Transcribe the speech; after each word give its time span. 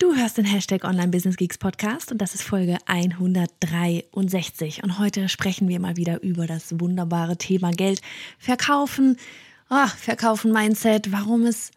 Du 0.00 0.16
hörst 0.16 0.38
den 0.38 0.46
Hashtag 0.46 0.84
Online 0.84 1.08
Business 1.08 1.36
Geeks 1.36 1.58
Podcast 1.58 2.10
und 2.10 2.22
das 2.22 2.34
ist 2.34 2.42
Folge 2.42 2.78
163. 2.86 4.82
Und 4.82 4.98
heute 4.98 5.28
sprechen 5.28 5.68
wir 5.68 5.78
mal 5.78 5.98
wieder 5.98 6.22
über 6.22 6.46
das 6.46 6.80
wunderbare 6.80 7.36
Thema 7.36 7.70
Geld 7.70 8.00
verkaufen. 8.38 9.18
Oh, 9.68 9.86
verkaufen 9.98 10.52
Mindset, 10.52 11.12
warum 11.12 11.44
es 11.44 11.70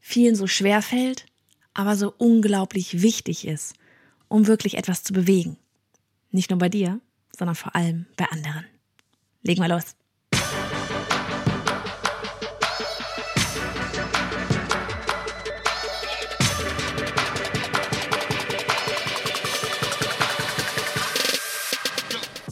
vielen 0.00 0.34
so 0.34 0.48
schwer 0.48 0.82
fällt, 0.82 1.26
aber 1.72 1.94
so 1.94 2.12
unglaublich 2.18 3.02
wichtig 3.02 3.46
ist, 3.46 3.74
um 4.26 4.48
wirklich 4.48 4.76
etwas 4.76 5.04
zu 5.04 5.12
bewegen. 5.12 5.56
Nicht 6.32 6.50
nur 6.50 6.58
bei 6.58 6.70
dir, 6.70 7.00
sondern 7.38 7.54
vor 7.54 7.76
allem 7.76 8.06
bei 8.16 8.24
anderen. 8.30 8.66
Legen 9.44 9.62
wir 9.62 9.68
los. 9.68 9.94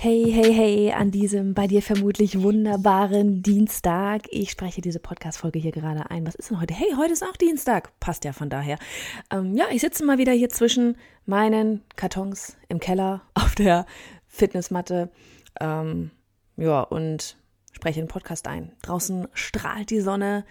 Hey, 0.00 0.30
hey, 0.30 0.54
hey, 0.54 0.92
an 0.92 1.10
diesem 1.10 1.54
bei 1.54 1.66
dir 1.66 1.82
vermutlich 1.82 2.40
wunderbaren 2.40 3.42
Dienstag. 3.42 4.28
Ich 4.30 4.52
spreche 4.52 4.80
diese 4.80 5.00
Podcast-Folge 5.00 5.58
hier 5.58 5.72
gerade 5.72 6.08
ein. 6.08 6.24
Was 6.24 6.36
ist 6.36 6.50
denn 6.50 6.60
heute? 6.60 6.72
Hey, 6.72 6.94
heute 6.96 7.12
ist 7.14 7.24
auch 7.24 7.36
Dienstag. 7.36 7.98
Passt 7.98 8.24
ja 8.24 8.32
von 8.32 8.48
daher. 8.48 8.78
Ähm, 9.32 9.56
ja, 9.56 9.64
ich 9.72 9.80
sitze 9.80 10.04
mal 10.04 10.16
wieder 10.16 10.30
hier 10.30 10.50
zwischen 10.50 10.96
meinen 11.26 11.82
Kartons 11.96 12.56
im 12.68 12.78
Keller 12.78 13.22
auf 13.34 13.56
der 13.56 13.86
Fitnessmatte. 14.28 15.10
Ähm, 15.60 16.12
ja, 16.56 16.82
und 16.82 17.36
spreche 17.72 17.98
den 17.98 18.06
Podcast 18.06 18.46
ein. 18.46 18.70
Draußen 18.82 19.26
strahlt 19.32 19.90
die 19.90 20.00
Sonne. 20.00 20.44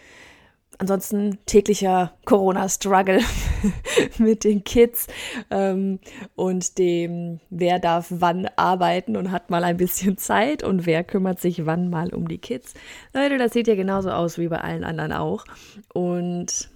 Ansonsten 0.80 1.40
täglicher 1.48 2.14
Corona-Struggle 2.26 3.22
mit 4.20 4.44
den 4.44 4.64
Kids 4.64 5.08
ähm, 5.50 6.00
und 6.36 6.78
dem, 6.78 7.40
wer 7.50 7.80
darf 7.80 8.08
wann 8.10 8.48
arbeiten 8.58 9.18
und 9.18 9.32
hat 9.32 9.50
mal 9.50 9.64
ein 9.64 9.78
bisschen 9.78 10.18
Zeit 10.18 10.62
und 10.64 10.86
wer 10.86 11.04
kümmert 11.04 11.40
sich 11.40 11.66
wann 11.66 11.90
mal 11.90 12.14
um 12.14 12.28
die 12.28 12.38
Kids. 12.38 12.76
Leute, 13.14 13.40
das 13.40 13.54
sieht 13.54 13.68
ja 13.68 13.74
genauso 13.74 14.12
aus 14.12 14.38
wie 14.38 14.50
bei 14.50 14.62
allen 14.62 14.84
anderen 14.84 15.14
auch. 15.14 15.46
Und 15.94 16.70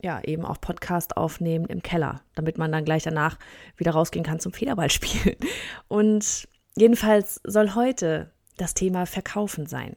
ja, 0.00 0.22
eben 0.22 0.44
auch 0.44 0.60
Podcast 0.60 1.16
aufnehmen 1.16 1.66
im 1.66 1.82
Keller, 1.82 2.20
damit 2.36 2.58
man 2.58 2.70
dann 2.70 2.84
gleich 2.84 3.02
danach 3.02 3.38
wieder 3.76 3.90
rausgehen 3.90 4.24
kann 4.24 4.38
zum 4.38 4.52
Federball 4.52 4.90
spielen. 4.92 5.36
Und 5.88 6.48
jedenfalls 6.76 7.40
soll 7.44 7.74
heute 7.74 8.30
das 8.56 8.74
Thema 8.74 9.06
Verkaufen 9.06 9.66
sein 9.66 9.96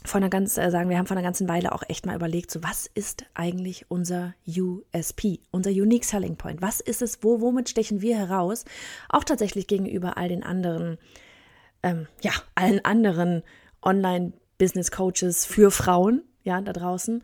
von 0.04 0.22
einer 0.22 0.30
ganz, 0.30 0.56
äh, 0.56 0.70
sagen, 0.70 0.88
wir 0.88 0.98
haben 0.98 1.06
vor 1.06 1.16
einer 1.16 1.26
ganzen 1.26 1.48
Weile 1.48 1.72
auch 1.72 1.82
echt 1.88 2.06
mal 2.06 2.14
überlegt, 2.14 2.50
so 2.50 2.62
was 2.62 2.86
ist 2.94 3.24
eigentlich 3.34 3.86
unser 3.88 4.34
USP, 4.46 5.40
unser 5.50 5.70
Unique 5.70 6.04
Selling 6.04 6.36
Point? 6.36 6.62
Was 6.62 6.80
ist 6.80 7.02
es, 7.02 7.22
wo, 7.22 7.40
womit 7.40 7.68
stechen 7.68 8.02
wir 8.02 8.16
heraus? 8.16 8.64
Auch 9.08 9.24
tatsächlich 9.24 9.66
gegenüber 9.66 10.16
all 10.16 10.28
den 10.28 10.42
anderen, 10.42 10.98
ähm, 11.82 12.06
ja, 12.22 12.32
allen 12.54 12.84
anderen 12.84 13.42
Online-Business-Coaches 13.82 15.44
für 15.44 15.70
Frauen, 15.70 16.22
ja, 16.44 16.60
da 16.60 16.72
draußen 16.72 17.22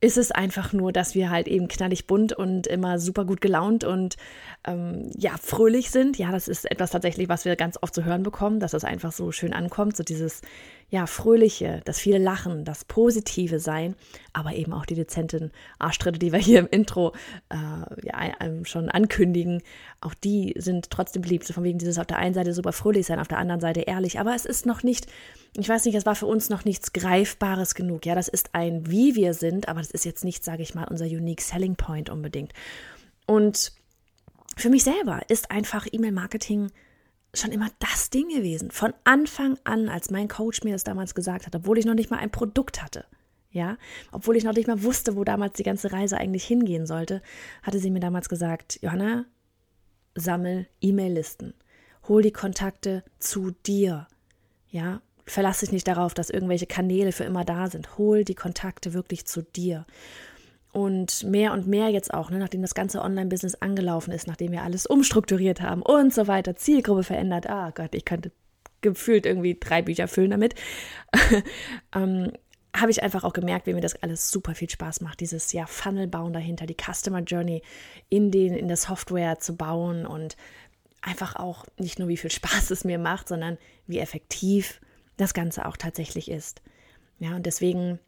ist 0.00 0.16
es 0.16 0.30
einfach 0.30 0.72
nur, 0.72 0.92
dass 0.92 1.14
wir 1.14 1.30
halt 1.30 1.48
eben 1.48 1.66
knallig 1.66 2.06
bunt 2.06 2.32
und 2.32 2.66
immer 2.66 3.00
super 3.00 3.24
gut 3.24 3.40
gelaunt 3.40 3.82
und 3.82 4.16
ähm, 4.64 5.10
ja, 5.16 5.32
fröhlich 5.42 5.90
sind. 5.90 6.18
Ja, 6.18 6.30
das 6.30 6.46
ist 6.46 6.70
etwas 6.70 6.90
tatsächlich, 6.90 7.28
was 7.28 7.44
wir 7.44 7.56
ganz 7.56 7.78
oft 7.82 7.94
zu 7.94 8.04
hören 8.04 8.22
bekommen, 8.22 8.60
dass 8.60 8.74
es 8.74 8.84
einfach 8.84 9.12
so 9.12 9.32
schön 9.32 9.52
ankommt, 9.52 9.96
so 9.96 10.04
dieses 10.04 10.42
ja, 10.90 11.06
fröhliche, 11.06 11.82
das 11.84 11.98
viele 11.98 12.18
Lachen, 12.18 12.64
das 12.64 12.84
positive 12.84 13.60
Sein, 13.60 13.94
aber 14.32 14.54
eben 14.54 14.72
auch 14.72 14.86
die 14.86 14.94
dezenten 14.94 15.50
Arschtritte, 15.78 16.18
die 16.18 16.32
wir 16.32 16.38
hier 16.38 16.60
im 16.60 16.66
Intro 16.66 17.12
äh, 17.50 18.06
ja, 18.06 18.64
schon 18.64 18.88
ankündigen, 18.88 19.62
auch 20.00 20.14
die 20.14 20.54
sind 20.56 20.90
trotzdem 20.90 21.22
beliebt. 21.22 21.46
So 21.46 21.52
von 21.52 21.64
wegen 21.64 21.78
dieses 21.78 21.98
auf 21.98 22.06
der 22.06 22.18
einen 22.18 22.34
Seite 22.34 22.54
super 22.54 22.72
fröhlich 22.72 23.06
sein, 23.06 23.20
auf 23.20 23.28
der 23.28 23.38
anderen 23.38 23.60
Seite 23.60 23.80
ehrlich. 23.80 24.18
Aber 24.18 24.34
es 24.34 24.46
ist 24.46 24.64
noch 24.64 24.82
nicht, 24.82 25.06
ich 25.56 25.68
weiß 25.68 25.84
nicht, 25.84 25.94
es 25.94 26.06
war 26.06 26.14
für 26.14 26.26
uns 26.26 26.48
noch 26.48 26.64
nichts 26.64 26.94
Greifbares 26.94 27.74
genug. 27.74 28.06
Ja, 28.06 28.14
das 28.14 28.28
ist 28.28 28.54
ein, 28.54 28.90
wie 28.90 29.14
wir 29.14 29.34
sind, 29.34 29.68
aber 29.68 29.80
das 29.80 29.90
ist 29.90 30.06
jetzt 30.06 30.24
nicht, 30.24 30.42
sage 30.42 30.62
ich 30.62 30.74
mal, 30.74 30.84
unser 30.88 31.04
Unique 31.04 31.42
Selling 31.42 31.76
Point 31.76 32.08
unbedingt. 32.08 32.54
Und 33.26 33.72
für 34.56 34.70
mich 34.70 34.84
selber 34.84 35.20
ist 35.28 35.50
einfach 35.50 35.86
E-Mail-Marketing 35.90 36.70
schon 37.34 37.52
immer 37.52 37.68
das 37.78 38.10
Ding 38.10 38.28
gewesen. 38.28 38.70
Von 38.70 38.94
Anfang 39.04 39.58
an, 39.64 39.88
als 39.88 40.10
mein 40.10 40.28
Coach 40.28 40.62
mir 40.62 40.72
das 40.72 40.84
damals 40.84 41.14
gesagt 41.14 41.46
hat, 41.46 41.54
obwohl 41.54 41.78
ich 41.78 41.84
noch 41.84 41.94
nicht 41.94 42.10
mal 42.10 42.18
ein 42.18 42.30
Produkt 42.30 42.82
hatte. 42.82 43.04
Ja, 43.50 43.78
obwohl 44.12 44.36
ich 44.36 44.44
noch 44.44 44.54
nicht 44.54 44.68
mal 44.68 44.82
wusste, 44.82 45.16
wo 45.16 45.24
damals 45.24 45.54
die 45.54 45.62
ganze 45.62 45.90
Reise 45.90 46.18
eigentlich 46.18 46.44
hingehen 46.44 46.86
sollte, 46.86 47.22
hatte 47.62 47.78
sie 47.78 47.90
mir 47.90 48.00
damals 48.00 48.28
gesagt, 48.28 48.78
Johanna, 48.82 49.24
sammel 50.14 50.68
E-Mail-Listen. 50.80 51.54
Hol 52.08 52.22
die 52.22 52.32
Kontakte 52.32 53.04
zu 53.18 53.52
dir. 53.66 54.06
Ja, 54.68 55.00
verlass 55.24 55.60
dich 55.60 55.72
nicht 55.72 55.88
darauf, 55.88 56.12
dass 56.12 56.30
irgendwelche 56.30 56.66
Kanäle 56.66 57.12
für 57.12 57.24
immer 57.24 57.44
da 57.44 57.68
sind. 57.68 57.96
Hol 57.96 58.24
die 58.24 58.34
Kontakte 58.34 58.92
wirklich 58.92 59.26
zu 59.26 59.42
dir. 59.42 59.86
Und 60.78 61.24
mehr 61.24 61.52
und 61.54 61.66
mehr 61.66 61.88
jetzt 61.88 62.14
auch, 62.14 62.30
ne, 62.30 62.38
nachdem 62.38 62.62
das 62.62 62.72
ganze 62.72 63.02
Online-Business 63.02 63.56
angelaufen 63.56 64.12
ist, 64.12 64.28
nachdem 64.28 64.52
wir 64.52 64.62
alles 64.62 64.86
umstrukturiert 64.86 65.60
haben 65.60 65.82
und 65.82 66.14
so 66.14 66.28
weiter, 66.28 66.54
Zielgruppe 66.54 67.02
verändert. 67.02 67.50
Ah 67.50 67.72
Gott, 67.74 67.96
ich 67.96 68.04
könnte 68.04 68.30
gefühlt 68.80 69.26
irgendwie 69.26 69.56
drei 69.58 69.82
Bücher 69.82 70.06
füllen 70.06 70.30
damit. 70.30 70.54
ähm, 71.96 72.30
habe 72.76 72.92
ich 72.92 73.02
einfach 73.02 73.24
auch 73.24 73.32
gemerkt, 73.32 73.66
wie 73.66 73.74
mir 73.74 73.80
das 73.80 74.00
alles 74.04 74.30
super 74.30 74.54
viel 74.54 74.70
Spaß 74.70 75.00
macht, 75.00 75.18
dieses 75.18 75.52
ja 75.52 75.66
Funnel 75.66 76.06
bauen 76.06 76.32
dahinter, 76.32 76.64
die 76.64 76.76
Customer 76.80 77.22
Journey 77.22 77.62
in 78.08 78.30
den 78.30 78.54
in 78.54 78.68
der 78.68 78.76
Software 78.76 79.40
zu 79.40 79.56
bauen 79.56 80.06
und 80.06 80.36
einfach 81.02 81.34
auch 81.34 81.66
nicht 81.76 81.98
nur 81.98 82.06
wie 82.06 82.16
viel 82.16 82.30
Spaß 82.30 82.70
es 82.70 82.84
mir 82.84 83.00
macht, 83.00 83.26
sondern 83.26 83.58
wie 83.88 83.98
effektiv 83.98 84.80
das 85.16 85.34
Ganze 85.34 85.66
auch 85.66 85.76
tatsächlich 85.76 86.30
ist. 86.30 86.62
Ja, 87.18 87.34
und 87.34 87.46
deswegen 87.46 87.98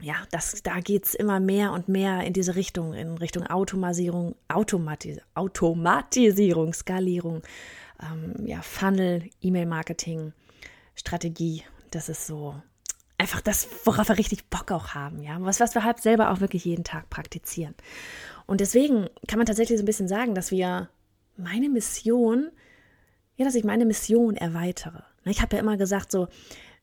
ja, 0.00 0.16
das, 0.30 0.62
da 0.62 0.80
geht 0.80 1.06
es 1.06 1.14
immer 1.14 1.40
mehr 1.40 1.72
und 1.72 1.88
mehr 1.88 2.24
in 2.24 2.32
diese 2.32 2.56
Richtung, 2.56 2.94
in 2.94 3.16
Richtung 3.18 3.46
Automatisierung, 3.46 4.34
Automatis 4.48 5.18
Automatisierung, 5.34 6.74
Skalierung, 6.74 7.42
ähm, 8.02 8.46
ja, 8.46 8.60
Funnel, 8.62 9.30
E-Mail-Marketing, 9.40 10.32
Strategie. 10.94 11.62
Das 11.90 12.08
ist 12.08 12.26
so 12.26 12.54
einfach 13.18 13.40
das, 13.40 13.68
worauf 13.84 14.08
wir 14.08 14.18
richtig 14.18 14.50
Bock 14.50 14.72
auch 14.72 14.88
haben, 14.94 15.22
ja, 15.22 15.36
was, 15.40 15.60
was 15.60 15.74
wir 15.74 15.84
halt 15.84 16.00
selber 16.00 16.30
auch 16.30 16.40
wirklich 16.40 16.64
jeden 16.64 16.84
Tag 16.84 17.08
praktizieren. 17.10 17.74
Und 18.46 18.60
deswegen 18.60 19.08
kann 19.26 19.38
man 19.38 19.46
tatsächlich 19.46 19.78
so 19.78 19.82
ein 19.82 19.86
bisschen 19.86 20.08
sagen, 20.08 20.34
dass 20.34 20.50
wir 20.50 20.90
meine 21.36 21.68
Mission, 21.68 22.50
ja, 23.36 23.44
dass 23.44 23.54
ich 23.54 23.64
meine 23.64 23.86
Mission 23.86 24.36
erweitere. 24.36 25.02
Ich 25.24 25.40
habe 25.40 25.56
ja 25.56 25.62
immer 25.62 25.76
gesagt, 25.76 26.10
so, 26.10 26.28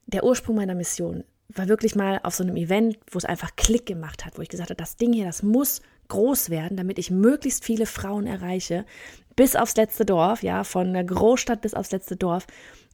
der 0.08 0.24
Ursprung 0.24 0.56
meiner 0.56 0.76
Mission 0.76 1.24
war 1.54 1.68
wirklich 1.68 1.96
mal 1.96 2.20
auf 2.24 2.36
so 2.36 2.44
einem 2.44 2.56
Event, 2.56 2.98
wo 3.10 3.18
es 3.18 3.26
einfach 3.26 3.56
Klick 3.56 3.86
gemacht 3.86 4.26
hat, 4.26 4.38
wo 4.38 4.42
ich 4.42 4.50
gesagt 4.50 4.70
habe, 4.70 4.78
das 4.78 4.96
Ding 4.96 5.14
hier, 5.14 5.26
das 5.26 5.44
muss 5.44 5.82
groß 6.08 6.50
werden, 6.50 6.78
damit 6.78 7.00
ich 7.00 7.12
möglichst 7.12 7.64
viele 7.64 7.86
Frauen 7.86 8.28
erreiche, 8.28 8.86
bis 9.36 9.56
aufs 9.56 9.78
letzte 9.78 10.06
Dorf, 10.06 10.44
ja, 10.44 10.64
von 10.64 10.94
der 10.94 11.04
Großstadt 11.04 11.62
bis 11.62 11.74
aufs 11.74 11.92
letzte 11.92 12.18
Dorf, 12.18 12.48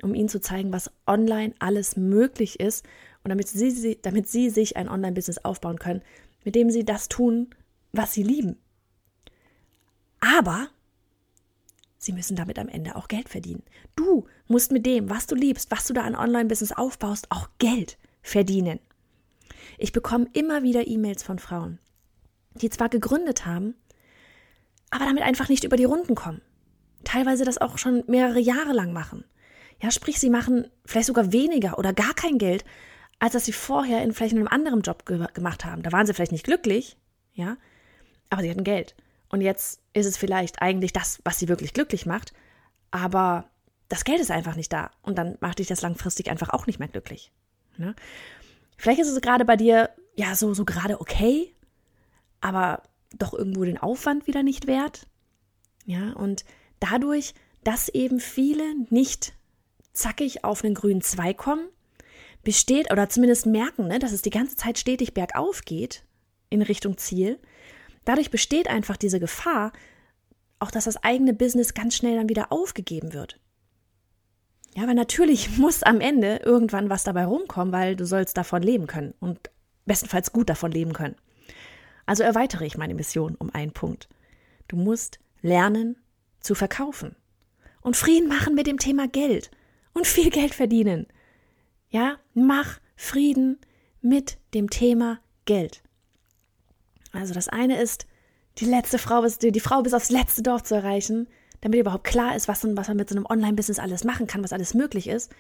um 0.04 0.13
ihnen 0.13 0.30
zu 0.30 0.39
zeigen, 0.39 0.71
was 0.71 0.92
online 1.07 1.54
alles 1.59 1.98
möglich 1.98 2.59
ist 2.59 2.86
und 3.24 3.30
damit 3.30 3.48
sie, 3.48 4.00
damit 4.01 4.27
sie 4.27 4.50
sich 4.50 4.77
ein 4.77 4.88
Online-Business 4.88 5.39
aufbauen 5.39 5.80
können, 5.80 6.03
mit 6.44 6.56
dem 6.56 6.69
sie 6.69 6.86
das 6.86 7.10
tun, 7.10 7.50
was 7.92 8.13
sie 8.13 8.24
lieben. 8.24 8.57
Aber 10.19 10.68
sie 11.98 12.13
müssen 12.13 12.36
damit 12.36 12.60
am 12.60 12.69
Ende 12.69 12.95
auch 12.95 13.07
Geld 13.07 13.30
verdienen. 13.30 13.63
Du 13.95 14.27
musst 14.48 14.71
mit 14.71 14.86
dem, 14.86 15.10
was 15.10 15.25
du 15.25 15.36
liebst, 15.36 15.71
was 15.71 15.86
du 15.88 15.94
da 15.94 16.03
an 16.03 16.15
Online-Business 16.15 16.71
aufbaust, 16.71 17.31
auch 17.31 17.50
Geld 17.57 17.98
verdienen. 18.27 18.79
Ich 19.77 19.91
bekomme 19.91 20.27
immer 20.33 20.63
wieder 20.63 20.88
E-Mails 20.88 21.24
von 21.24 21.39
Frauen, 21.39 21.79
die 22.56 22.69
zwar 22.69 22.89
gegründet 22.89 23.45
haben, 23.45 23.75
aber 24.89 25.06
damit 25.06 25.24
einfach 25.24 25.50
nicht 25.50 25.63
über 25.63 25.77
die 25.77 25.85
Runden 25.85 26.15
kommen. 26.15 26.41
Teilweise 27.03 27.45
das 27.45 27.57
auch 27.57 27.77
schon 27.77 28.03
mehrere 28.07 28.39
Jahre 28.39 28.74
lang 28.74 28.94
machen. 28.94 29.24
Ja, 29.81 29.91
sprich, 29.91 30.19
sie 30.19 30.29
machen 30.29 30.68
vielleicht 30.85 31.07
sogar 31.07 31.31
weniger 31.31 31.77
oder 31.77 31.94
gar 31.94 32.13
kein 32.13 32.38
Geld, 32.38 32.65
als 33.19 33.33
dass 33.33 33.45
sie 33.45 33.53
vorher 33.53 34.01
in 34.03 34.13
vielleicht 34.13 34.35
einem 34.35 34.47
anderen 34.47 34.81
Job 34.81 35.06
ge 35.06 35.25
gemacht 35.33 35.65
haben. 35.65 35.83
Da 35.83 35.91
waren 35.91 36.06
sie 36.07 36.13
vielleicht 36.13 36.31
nicht 36.31 36.45
glücklich, 36.45 36.97
ja, 37.33 37.57
aber 38.29 38.41
sie 38.41 38.50
hatten 38.50 38.63
Geld. 38.63 38.95
Und 39.29 39.41
jetzt 39.41 39.81
ist 39.94 40.06
es 40.06 40.18
vielleicht 40.18 40.62
eigentlich 40.62 40.94
das, 40.94 41.19
was 41.24 41.38
sie 41.38 41.47
wirklich 41.47 41.74
glücklich 41.74 42.06
macht, 42.06 42.33
aber 42.91 43.50
das 43.89 44.03
Geld 44.03 44.19
ist 44.19 44.31
einfach 44.31 44.56
nicht 44.56 44.74
da. 44.74 44.91
Und 45.01 45.18
dann 45.18 45.38
macht 45.39 45.59
dich 45.59 45.68
das 45.68 45.81
langfristig 45.81 46.29
einfach 46.29 46.50
auch 46.50 46.68
nicht 46.68 46.79
mehr 46.79 46.88
glücklich. 46.88 47.31
Ne? 47.77 47.95
Vielleicht 48.77 49.00
ist 49.00 49.09
es 49.09 49.21
gerade 49.21 49.45
bei 49.45 49.56
dir, 49.56 49.89
ja, 50.15 50.35
so, 50.35 50.53
so 50.53 50.65
gerade 50.65 51.01
okay, 51.01 51.53
aber 52.41 52.83
doch 53.18 53.33
irgendwo 53.33 53.63
den 53.63 53.77
Aufwand 53.77 54.27
wieder 54.27 54.44
nicht 54.44 54.68
wert. 54.68 55.07
Ja, 55.85 56.13
und 56.13 56.45
dadurch, 56.79 57.33
dass 57.63 57.89
eben 57.89 58.19
viele 58.19 58.63
nicht 58.89 59.33
zackig 59.94 60.44
auf 60.44 60.63
einen 60.63 60.75
grünen 60.75 61.01
Zweig 61.01 61.38
kommen, 61.38 61.68
besteht 62.44 62.91
oder 62.91 63.09
zumindest 63.09 63.45
merken, 63.45 63.88
ne, 63.88 64.00
dass 64.00 64.12
es 64.12 64.21
die 64.21 64.29
ganze 64.29 64.56
Zeit 64.56 64.77
stetig 64.77 65.13
bergauf 65.13 65.63
geht 65.63 66.03
in 66.50 66.62
Richtung 66.62 66.97
Ziel. 66.97 67.39
Dadurch 68.06 68.31
besteht 68.31 68.69
einfach 68.69 68.95
diese 68.95 69.19
Gefahr, 69.19 69.74
auch 70.59 70.71
dass 70.71 70.85
das 70.85 71.03
eigene 71.03 71.33
Business 71.33 71.74
ganz 71.74 71.95
schnell 71.95 72.15
dann 72.15 72.29
wieder 72.29 72.51
aufgegeben 72.51 73.13
wird. 73.13 73.39
Ja, 74.77 74.85
weil 74.85 74.94
natürlich 74.94 75.50
muss 75.57 75.81
am 75.81 76.00
Ende 76.00 76.41
irgendwann 76.45 76.89
was 76.89 77.03
dabei 77.03 77.25
rumkommen, 77.25 77.74
weil 77.74 77.95
du 77.95 78.06
sollst 78.06 78.38
davon 78.38 78.62
leben 78.62 78.85
können 78.85 79.15
und 79.19 79.50
bestenfalls 79.85 80.31
gut 80.31 80.50
davon 80.50 80.71
leben 80.71 80.94
können. 80.94 81.15
Also 82.06 82.24
erweitere 82.24 82.65
ich 82.65 82.77
meine 82.77 82.94
Mission 82.94 83.35
um 83.35 83.50
einen 83.50 83.71
Punkt. 83.71 84.07
Du 84.68 84.75
musst 84.75 85.19
lernen 85.41 85.97
zu 86.39 86.53
verkaufen 86.53 87.15
und 87.81 87.97
Frieden 87.97 88.29
machen 88.29 88.53
mit 88.53 88.68
dem 88.68 88.77
Thema 88.77 89.07
Geld 89.07 89.50
und 89.94 90.06
viel 90.06 90.29
Geld 90.29 90.53
verdienen. 90.53 91.07
Ja, 91.89 92.18
mach 92.35 92.79
Frieden 92.95 93.59
mit 94.01 94.38
dem 94.53 94.69
Thema 94.69 95.19
Geld. 95.45 95.81
Also 97.13 97.33
das 97.33 97.47
eine 97.50 97.81
ist, 97.81 98.06
die 98.59 98.65
letzte 98.65 99.00
Frau 99.00 99.25
die 99.25 99.59
Frau 99.59 99.81
bis 99.81 99.94
aufs 99.94 100.12
letzte 100.12 100.44
Dorf 100.44 100.63
zu 100.63 100.75
erreichen, 100.75 101.27
damit 101.62 101.80
überhaupt 101.80 102.04
klar 102.04 102.36
ist, 102.36 102.48
was, 102.48 102.63
was 102.63 102.88
man 102.88 102.98
mit 102.98 103.09
so 103.09 103.15
einem 103.15 103.25
Online-Business 103.25 103.80
alles 103.80 104.04
machen 104.04 104.27
kann, 104.27 104.44
was 104.44 104.54
alles 104.54 104.74
möglich 104.74 105.07
ist. 105.07 105.31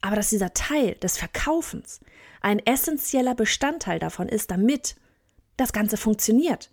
Aber 0.00 0.16
dass 0.16 0.30
dieser 0.30 0.54
Teil 0.54 0.94
des 0.94 1.18
Verkaufens 1.18 2.00
ein 2.40 2.64
essentieller 2.64 3.34
Bestandteil 3.34 3.98
davon 3.98 4.28
ist, 4.28 4.50
damit 4.50 4.96
das 5.56 5.72
Ganze 5.72 5.96
funktioniert. 5.96 6.70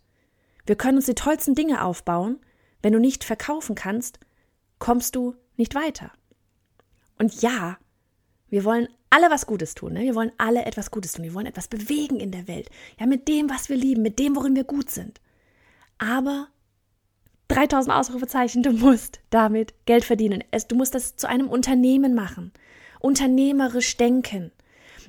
Wir 0.65 0.75
können 0.75 0.97
uns 0.97 1.07
die 1.07 1.15
tollsten 1.15 1.55
Dinge 1.55 1.83
aufbauen. 1.83 2.39
Wenn 2.81 2.93
du 2.93 2.99
nicht 2.99 3.23
verkaufen 3.23 3.75
kannst, 3.75 4.19
kommst 4.77 5.15
du 5.15 5.35
nicht 5.57 5.73
weiter. 5.73 6.11
Und 7.17 7.41
ja, 7.41 7.77
wir 8.49 8.63
wollen 8.63 8.87
alle 9.09 9.29
was 9.31 9.47
Gutes 9.47 9.73
tun. 9.75 9.93
Ne? 9.93 10.01
Wir 10.01 10.15
wollen 10.15 10.31
alle 10.37 10.65
etwas 10.65 10.91
Gutes 10.91 11.13
tun. 11.13 11.23
Wir 11.23 11.33
wollen 11.33 11.45
etwas 11.45 11.67
bewegen 11.67 12.19
in 12.19 12.31
der 12.31 12.47
Welt. 12.47 12.69
Ja, 12.99 13.05
mit 13.05 13.27
dem, 13.27 13.49
was 13.49 13.69
wir 13.69 13.77
lieben, 13.77 14.01
mit 14.01 14.19
dem, 14.19 14.35
worin 14.35 14.55
wir 14.55 14.65
gut 14.65 14.89
sind. 14.89 15.21
Aber 15.97 16.49
3000 17.47 17.95
Ausrufezeichen, 17.95 18.63
du 18.63 18.71
musst 18.71 19.19
damit 19.29 19.73
Geld 19.85 20.03
verdienen. 20.03 20.43
Es, 20.51 20.67
du 20.67 20.75
musst 20.75 20.95
das 20.95 21.15
zu 21.15 21.27
einem 21.27 21.49
Unternehmen 21.49 22.15
machen. 22.15 22.51
Unternehmerisch 22.99 23.97
denken. 23.97 24.51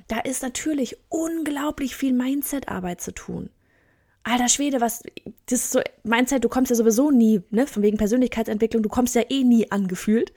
Da 0.07 0.19
ist 0.19 0.43
natürlich 0.43 0.97
unglaublich 1.09 1.95
viel 1.95 2.13
Mindset-Arbeit 2.13 3.01
zu 3.01 3.13
tun. 3.13 3.49
Alter 4.23 4.49
Schwede, 4.49 4.81
was, 4.81 5.03
das 5.47 5.59
ist 5.61 5.71
so, 5.71 5.79
Mindset, 6.03 6.43
du 6.43 6.49
kommst 6.49 6.69
ja 6.69 6.75
sowieso 6.75 7.11
nie, 7.11 7.41
ne, 7.49 7.65
von 7.65 7.81
wegen 7.81 7.97
Persönlichkeitsentwicklung, 7.97 8.83
du 8.83 8.89
kommst 8.89 9.15
ja 9.15 9.23
eh 9.29 9.43
nie 9.43 9.71
angefühlt. 9.71 10.33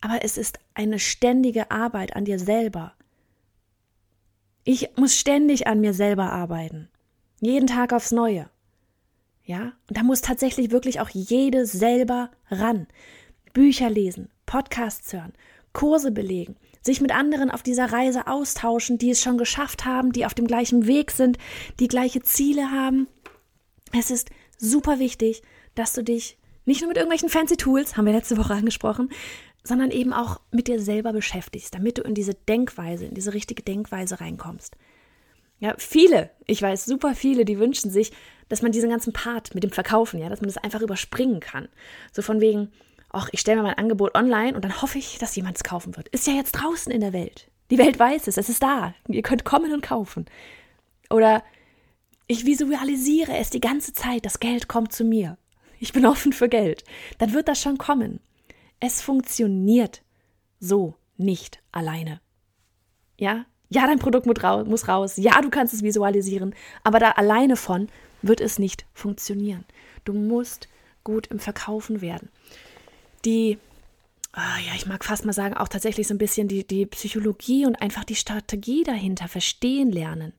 Aber 0.00 0.24
es 0.24 0.38
ist 0.38 0.58
eine 0.74 0.98
ständige 0.98 1.70
Arbeit 1.70 2.16
an 2.16 2.24
dir 2.24 2.38
selber. 2.38 2.94
Ich 4.64 4.90
muss 4.96 5.16
ständig 5.16 5.66
an 5.66 5.80
mir 5.80 5.94
selber 5.94 6.30
arbeiten. 6.30 6.88
Jeden 7.40 7.66
Tag 7.66 7.92
aufs 7.92 8.12
Neue. 8.12 8.48
Ja, 9.52 9.74
und 9.86 9.98
da 9.98 10.02
muss 10.02 10.22
tatsächlich 10.22 10.70
wirklich 10.70 10.98
auch 10.98 11.10
jede 11.10 11.66
selber 11.66 12.30
ran. 12.50 12.86
Bücher 13.52 13.90
lesen, 13.90 14.30
Podcasts 14.46 15.12
hören, 15.12 15.34
Kurse 15.74 16.10
belegen, 16.10 16.56
sich 16.80 17.02
mit 17.02 17.14
anderen 17.14 17.50
auf 17.50 17.62
dieser 17.62 17.92
Reise 17.92 18.28
austauschen, 18.28 18.96
die 18.96 19.10
es 19.10 19.20
schon 19.20 19.36
geschafft 19.36 19.84
haben, 19.84 20.12
die 20.12 20.24
auf 20.24 20.32
dem 20.32 20.46
gleichen 20.46 20.86
Weg 20.86 21.10
sind, 21.10 21.36
die 21.80 21.88
gleiche 21.88 22.22
Ziele 22.22 22.70
haben. 22.70 23.08
Es 23.94 24.10
ist 24.10 24.30
super 24.56 24.98
wichtig, 24.98 25.42
dass 25.74 25.92
du 25.92 26.02
dich 26.02 26.38
nicht 26.64 26.80
nur 26.80 26.88
mit 26.88 26.96
irgendwelchen 26.96 27.28
fancy 27.28 27.58
Tools, 27.58 27.98
haben 27.98 28.06
wir 28.06 28.14
letzte 28.14 28.38
Woche 28.38 28.54
angesprochen, 28.54 29.10
sondern 29.64 29.90
eben 29.90 30.14
auch 30.14 30.40
mit 30.50 30.66
dir 30.66 30.80
selber 30.80 31.12
beschäftigst, 31.12 31.74
damit 31.74 31.98
du 31.98 32.02
in 32.04 32.14
diese 32.14 32.32
Denkweise, 32.32 33.04
in 33.04 33.12
diese 33.12 33.34
richtige 33.34 33.62
Denkweise 33.62 34.18
reinkommst. 34.18 34.78
Ja, 35.62 35.76
viele, 35.78 36.30
ich 36.48 36.60
weiß, 36.60 36.86
super 36.86 37.14
viele, 37.14 37.44
die 37.44 37.60
wünschen 37.60 37.88
sich, 37.88 38.10
dass 38.48 38.62
man 38.62 38.72
diesen 38.72 38.90
ganzen 38.90 39.12
Part 39.12 39.54
mit 39.54 39.62
dem 39.62 39.70
Verkaufen, 39.70 40.18
ja, 40.18 40.28
dass 40.28 40.40
man 40.40 40.48
das 40.48 40.56
einfach 40.56 40.80
überspringen 40.80 41.38
kann. 41.38 41.68
So 42.10 42.20
von 42.20 42.40
wegen, 42.40 42.72
ach, 43.10 43.28
ich 43.30 43.38
stelle 43.38 43.58
mir 43.58 43.68
mein 43.68 43.78
Angebot 43.78 44.16
online 44.16 44.56
und 44.56 44.64
dann 44.64 44.82
hoffe 44.82 44.98
ich, 44.98 45.18
dass 45.18 45.36
jemand 45.36 45.56
es 45.56 45.62
kaufen 45.62 45.96
wird. 45.96 46.08
Ist 46.08 46.26
ja 46.26 46.32
jetzt 46.32 46.50
draußen 46.50 46.90
in 46.90 47.00
der 47.00 47.12
Welt. 47.12 47.48
Die 47.70 47.78
Welt 47.78 47.96
weiß 47.96 48.26
es, 48.26 48.38
es 48.38 48.48
ist 48.48 48.60
da. 48.60 48.92
Ihr 49.06 49.22
könnt 49.22 49.44
kommen 49.44 49.72
und 49.72 49.82
kaufen. 49.82 50.26
Oder 51.10 51.44
ich 52.26 52.44
visualisiere 52.44 53.36
es 53.36 53.50
die 53.50 53.60
ganze 53.60 53.92
Zeit, 53.92 54.26
das 54.26 54.40
Geld 54.40 54.66
kommt 54.66 54.92
zu 54.92 55.04
mir. 55.04 55.38
Ich 55.78 55.92
bin 55.92 56.06
offen 56.06 56.32
für 56.32 56.48
Geld. 56.48 56.82
Dann 57.18 57.34
wird 57.34 57.46
das 57.46 57.62
schon 57.62 57.78
kommen. 57.78 58.18
Es 58.80 59.00
funktioniert 59.00 60.02
so 60.58 60.96
nicht 61.16 61.62
alleine. 61.70 62.20
Ja? 63.16 63.46
Ja, 63.72 63.86
dein 63.86 63.98
Produkt 63.98 64.26
muss 64.26 64.88
raus. 64.88 65.14
Ja, 65.16 65.40
du 65.40 65.50
kannst 65.50 65.72
es 65.72 65.82
visualisieren. 65.82 66.54
Aber 66.84 66.98
da 66.98 67.12
alleine 67.12 67.56
von 67.56 67.88
wird 68.20 68.40
es 68.40 68.58
nicht 68.58 68.84
funktionieren. 68.92 69.64
Du 70.04 70.12
musst 70.12 70.68
gut 71.04 71.28
im 71.28 71.38
Verkaufen 71.38 72.00
werden. 72.00 72.28
Die, 73.24 73.58
oh 74.36 74.58
ja, 74.66 74.74
ich 74.76 74.86
mag 74.86 75.04
fast 75.04 75.24
mal 75.24 75.32
sagen, 75.32 75.54
auch 75.54 75.68
tatsächlich 75.68 76.06
so 76.06 76.14
ein 76.14 76.18
bisschen 76.18 76.48
die, 76.48 76.66
die 76.66 76.86
Psychologie 76.86 77.66
und 77.66 77.80
einfach 77.80 78.04
die 78.04 78.14
Strategie 78.14 78.82
dahinter 78.84 79.28
verstehen 79.28 79.90
lernen. 79.90 80.32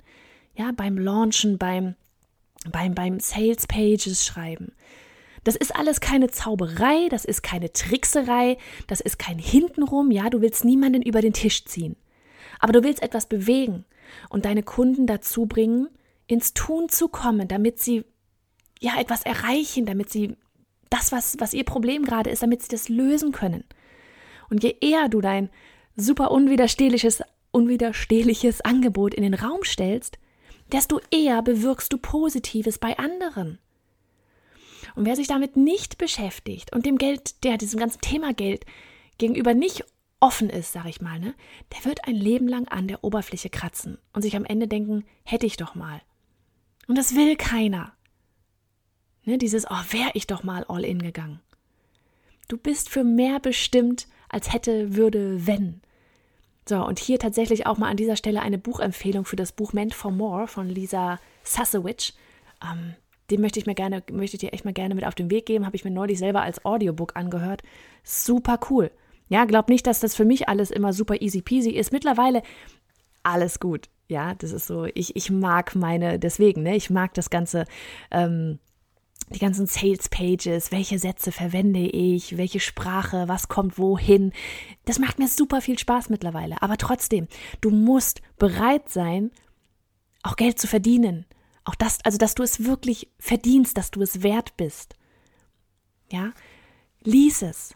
Ja, 0.55 0.71
beim 0.75 0.97
Launchen, 0.97 1.57
beim, 1.57 1.95
beim, 2.71 2.93
beim 2.93 3.19
Sales 3.19 3.65
Pages 3.67 4.25
schreiben. 4.25 4.73
Das 5.43 5.55
ist 5.55 5.75
alles 5.75 5.99
keine 5.99 6.29
Zauberei, 6.29 7.09
das 7.09 7.25
ist 7.25 7.43
keine 7.43 7.73
Trickserei, 7.73 8.57
das 8.87 9.01
ist 9.01 9.19
kein 9.19 9.39
Hintenrum, 9.39 10.11
ja, 10.11 10.29
du 10.29 10.41
willst 10.41 10.63
niemanden 10.63 11.01
über 11.01 11.21
den 11.21 11.33
Tisch 11.33 11.65
ziehen. 11.65 11.97
Aber 12.63 12.71
du 12.71 12.81
willst 12.81 13.03
etwas 13.03 13.25
bewegen 13.25 13.83
und 14.29 14.45
deine 14.45 14.63
Kunden 14.63 15.05
dazu 15.05 15.47
bringen, 15.47 15.89
ins 16.27 16.53
Tun 16.53 16.87
zu 16.87 17.09
kommen, 17.09 17.49
damit 17.49 17.77
sie 17.77 18.05
ja 18.79 18.97
etwas 18.97 19.23
erreichen, 19.23 19.85
damit 19.85 20.09
sie 20.09 20.37
das, 20.89 21.11
was, 21.11 21.35
was 21.39 21.53
ihr 21.53 21.65
Problem 21.65 22.05
gerade 22.05 22.29
ist, 22.29 22.41
damit 22.41 22.61
sie 22.61 22.69
das 22.69 22.87
lösen 22.87 23.33
können. 23.33 23.65
Und 24.49 24.63
je 24.63 24.77
eher 24.79 25.09
du 25.09 25.19
dein 25.19 25.49
super 25.97 26.31
unwiderstehliches, 26.31 27.21
unwiderstehliches 27.51 28.61
Angebot 28.61 29.13
in 29.13 29.23
den 29.23 29.33
Raum 29.33 29.65
stellst, 29.65 30.17
desto 30.71 31.01
eher 31.11 31.41
bewirkst 31.41 31.91
du 31.91 31.97
Positives 31.97 32.77
bei 32.77 32.97
anderen. 32.97 33.59
Und 34.95 35.05
wer 35.05 35.17
sich 35.17 35.27
damit 35.27 35.57
nicht 35.57 35.97
beschäftigt 35.97 36.73
und 36.73 36.85
dem 36.85 36.97
Geld, 36.97 37.43
der 37.43 37.57
diesem 37.57 37.81
ganzen 37.81 37.99
Thema 37.99 38.33
Geld 38.33 38.65
gegenüber 39.17 39.53
nicht 39.53 39.83
offen 40.23 40.49
ist, 40.49 40.71
sag 40.71 40.85
ich 40.85 41.01
mal, 41.01 41.19
ne, 41.19 41.35
der 41.73 41.83
wird 41.83 42.07
ein 42.07 42.15
Leben 42.15 42.47
lang 42.47 42.69
an 42.69 42.87
der 42.87 43.03
Oberfläche 43.03 43.49
kratzen 43.49 43.97
und 44.13 44.21
sich 44.21 44.37
am 44.37 44.45
Ende 44.45 44.69
denken, 44.69 45.03
hätte 45.25 45.45
ich 45.45 45.57
doch 45.57 45.75
mal. 45.75 46.01
Und 46.87 46.97
das 46.97 47.13
will 47.13 47.35
keiner. 47.35 47.91
Ne, 49.25 49.37
dieses, 49.37 49.65
oh, 49.69 49.83
wäre 49.91 50.11
ich 50.13 50.25
doch 50.25 50.43
mal 50.43 50.63
all 50.69 50.85
in 50.85 51.01
gegangen. 51.01 51.41
Du 52.47 52.57
bist 52.57 52.89
für 52.89 53.03
mehr 53.03 53.41
bestimmt, 53.41 54.07
als 54.29 54.53
hätte, 54.53 54.95
würde, 54.95 55.45
wenn. 55.45 55.81
So, 56.69 56.85
und 56.85 56.99
hier 56.99 57.19
tatsächlich 57.19 57.67
auch 57.67 57.77
mal 57.77 57.89
an 57.89 57.97
dieser 57.97 58.15
Stelle 58.15 58.41
eine 58.41 58.57
Buchempfehlung 58.57 59.25
für 59.25 59.35
das 59.35 59.51
Buch 59.51 59.73
Meant 59.73 59.93
for 59.93 60.11
More 60.11 60.47
von 60.47 60.69
Lisa 60.69 61.19
Sassowitsch. 61.43 62.13
Ähm, 62.63 62.95
den 63.29 63.41
möchte 63.41 63.59
ich 63.59 63.65
mir 63.65 63.75
gerne, 63.75 64.01
möchte 64.09 64.37
ich 64.37 64.41
dir 64.41 64.53
echt 64.53 64.63
mal 64.63 64.73
gerne 64.73 64.95
mit 64.95 65.05
auf 65.05 65.15
den 65.15 65.29
Weg 65.29 65.45
geben. 65.45 65.65
Habe 65.65 65.75
ich 65.75 65.83
mir 65.83 65.91
neulich 65.91 66.17
selber 66.17 66.43
als 66.43 66.63
Audiobook 66.63 67.17
angehört. 67.17 67.61
Super 68.03 68.57
cool. 68.69 68.89
Ja, 69.29 69.45
glaub 69.45 69.69
nicht, 69.69 69.87
dass 69.87 69.99
das 69.99 70.15
für 70.15 70.25
mich 70.25 70.49
alles 70.49 70.71
immer 70.71 70.93
super 70.93 71.21
easy 71.21 71.41
peasy 71.41 71.71
ist. 71.71 71.91
Mittlerweile 71.91 72.43
alles 73.23 73.59
gut. 73.59 73.89
Ja, 74.07 74.35
das 74.35 74.51
ist 74.51 74.67
so, 74.67 74.85
ich, 74.85 75.15
ich 75.15 75.31
mag 75.31 75.75
meine, 75.75 76.19
deswegen, 76.19 76.63
ne, 76.63 76.75
ich 76.75 76.89
mag 76.89 77.13
das 77.13 77.29
Ganze, 77.29 77.65
ähm, 78.11 78.59
die 79.29 79.39
ganzen 79.39 79.65
Sales 79.65 80.09
Pages, 80.09 80.71
welche 80.71 80.99
Sätze 80.99 81.31
verwende 81.31 81.79
ich, 81.79 82.37
welche 82.37 82.59
Sprache, 82.59 83.27
was 83.27 83.47
kommt 83.47 83.77
wohin. 83.77 84.33
Das 84.85 84.99
macht 84.99 85.19
mir 85.19 85.27
super 85.27 85.61
viel 85.61 85.79
Spaß 85.79 86.09
mittlerweile. 86.09 86.61
Aber 86.61 86.77
trotzdem, 86.77 87.27
du 87.61 87.69
musst 87.71 88.21
bereit 88.37 88.89
sein, 88.89 89.31
auch 90.21 90.35
Geld 90.35 90.59
zu 90.59 90.67
verdienen. 90.67 91.25
Auch 91.63 91.75
das, 91.75 91.99
also 92.03 92.17
dass 92.17 92.35
du 92.35 92.43
es 92.43 92.65
wirklich 92.65 93.09
verdienst, 93.17 93.77
dass 93.77 93.91
du 93.91 94.01
es 94.01 94.21
wert 94.21 94.57
bist. 94.57 94.95
Ja, 96.11 96.31
lies 97.03 97.41
es. 97.41 97.75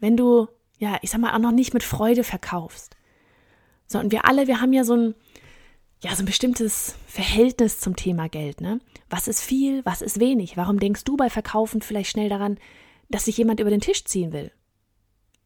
Wenn 0.00 0.16
du, 0.16 0.48
ja, 0.78 0.98
ich 1.02 1.10
sag 1.10 1.20
mal, 1.20 1.34
auch 1.34 1.40
noch 1.40 1.52
nicht 1.52 1.74
mit 1.74 1.82
Freude 1.82 2.24
verkaufst. 2.24 2.96
Sondern 3.86 4.10
wir 4.10 4.24
alle, 4.24 4.46
wir 4.46 4.60
haben 4.60 4.72
ja 4.72 4.84
so 4.84 4.94
ein, 4.94 5.14
ja, 6.02 6.14
so 6.14 6.22
ein 6.22 6.26
bestimmtes 6.26 6.94
Verhältnis 7.06 7.80
zum 7.80 7.96
Thema 7.96 8.28
Geld, 8.28 8.60
ne? 8.60 8.80
Was 9.10 9.26
ist 9.26 9.42
viel, 9.42 9.84
was 9.84 10.02
ist 10.02 10.20
wenig? 10.20 10.56
Warum 10.56 10.78
denkst 10.78 11.04
du 11.04 11.16
bei 11.16 11.30
Verkaufen 11.30 11.82
vielleicht 11.82 12.10
schnell 12.10 12.28
daran, 12.28 12.58
dass 13.08 13.24
sich 13.24 13.36
jemand 13.36 13.58
über 13.58 13.70
den 13.70 13.80
Tisch 13.80 14.04
ziehen 14.04 14.32
will? 14.32 14.52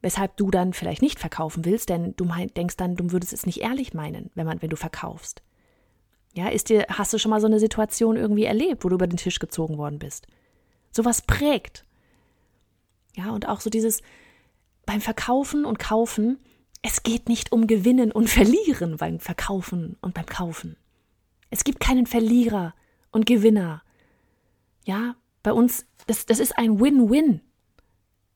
Weshalb 0.02 0.36
du 0.36 0.50
dann 0.50 0.72
vielleicht 0.72 1.00
nicht 1.00 1.20
verkaufen 1.20 1.64
willst, 1.64 1.88
denn 1.88 2.14
du 2.16 2.24
mein, 2.24 2.48
denkst 2.48 2.76
dann, 2.76 2.96
du 2.96 3.12
würdest 3.12 3.32
es 3.32 3.46
nicht 3.46 3.60
ehrlich 3.60 3.94
meinen, 3.94 4.30
wenn 4.34 4.46
man, 4.46 4.60
wenn 4.60 4.70
du 4.70 4.76
verkaufst. 4.76 5.42
Ja, 6.34 6.48
ist 6.48 6.70
dir, 6.70 6.86
hast 6.88 7.12
du 7.12 7.18
schon 7.18 7.30
mal 7.30 7.40
so 7.40 7.46
eine 7.46 7.60
Situation 7.60 8.16
irgendwie 8.16 8.44
erlebt, 8.44 8.84
wo 8.84 8.88
du 8.88 8.96
über 8.96 9.06
den 9.06 9.18
Tisch 9.18 9.38
gezogen 9.38 9.78
worden 9.78 9.98
bist? 9.98 10.26
Sowas 10.90 11.22
prägt. 11.22 11.84
Ja, 13.14 13.30
und 13.30 13.48
auch 13.48 13.60
so 13.60 13.70
dieses 13.70 14.02
beim 14.86 15.00
Verkaufen 15.00 15.64
und 15.64 15.78
Kaufen, 15.78 16.38
es 16.82 17.02
geht 17.02 17.28
nicht 17.28 17.52
um 17.52 17.66
Gewinnen 17.66 18.10
und 18.10 18.28
Verlieren 18.28 18.96
beim 18.96 19.20
Verkaufen 19.20 19.96
und 20.00 20.14
beim 20.14 20.26
Kaufen. 20.26 20.76
Es 21.50 21.64
gibt 21.64 21.80
keinen 21.80 22.06
Verlierer 22.06 22.74
und 23.10 23.26
Gewinner. 23.26 23.82
Ja, 24.84 25.14
bei 25.42 25.52
uns, 25.52 25.86
das, 26.06 26.26
das 26.26 26.40
ist 26.40 26.58
ein 26.58 26.80
Win-Win. 26.80 27.40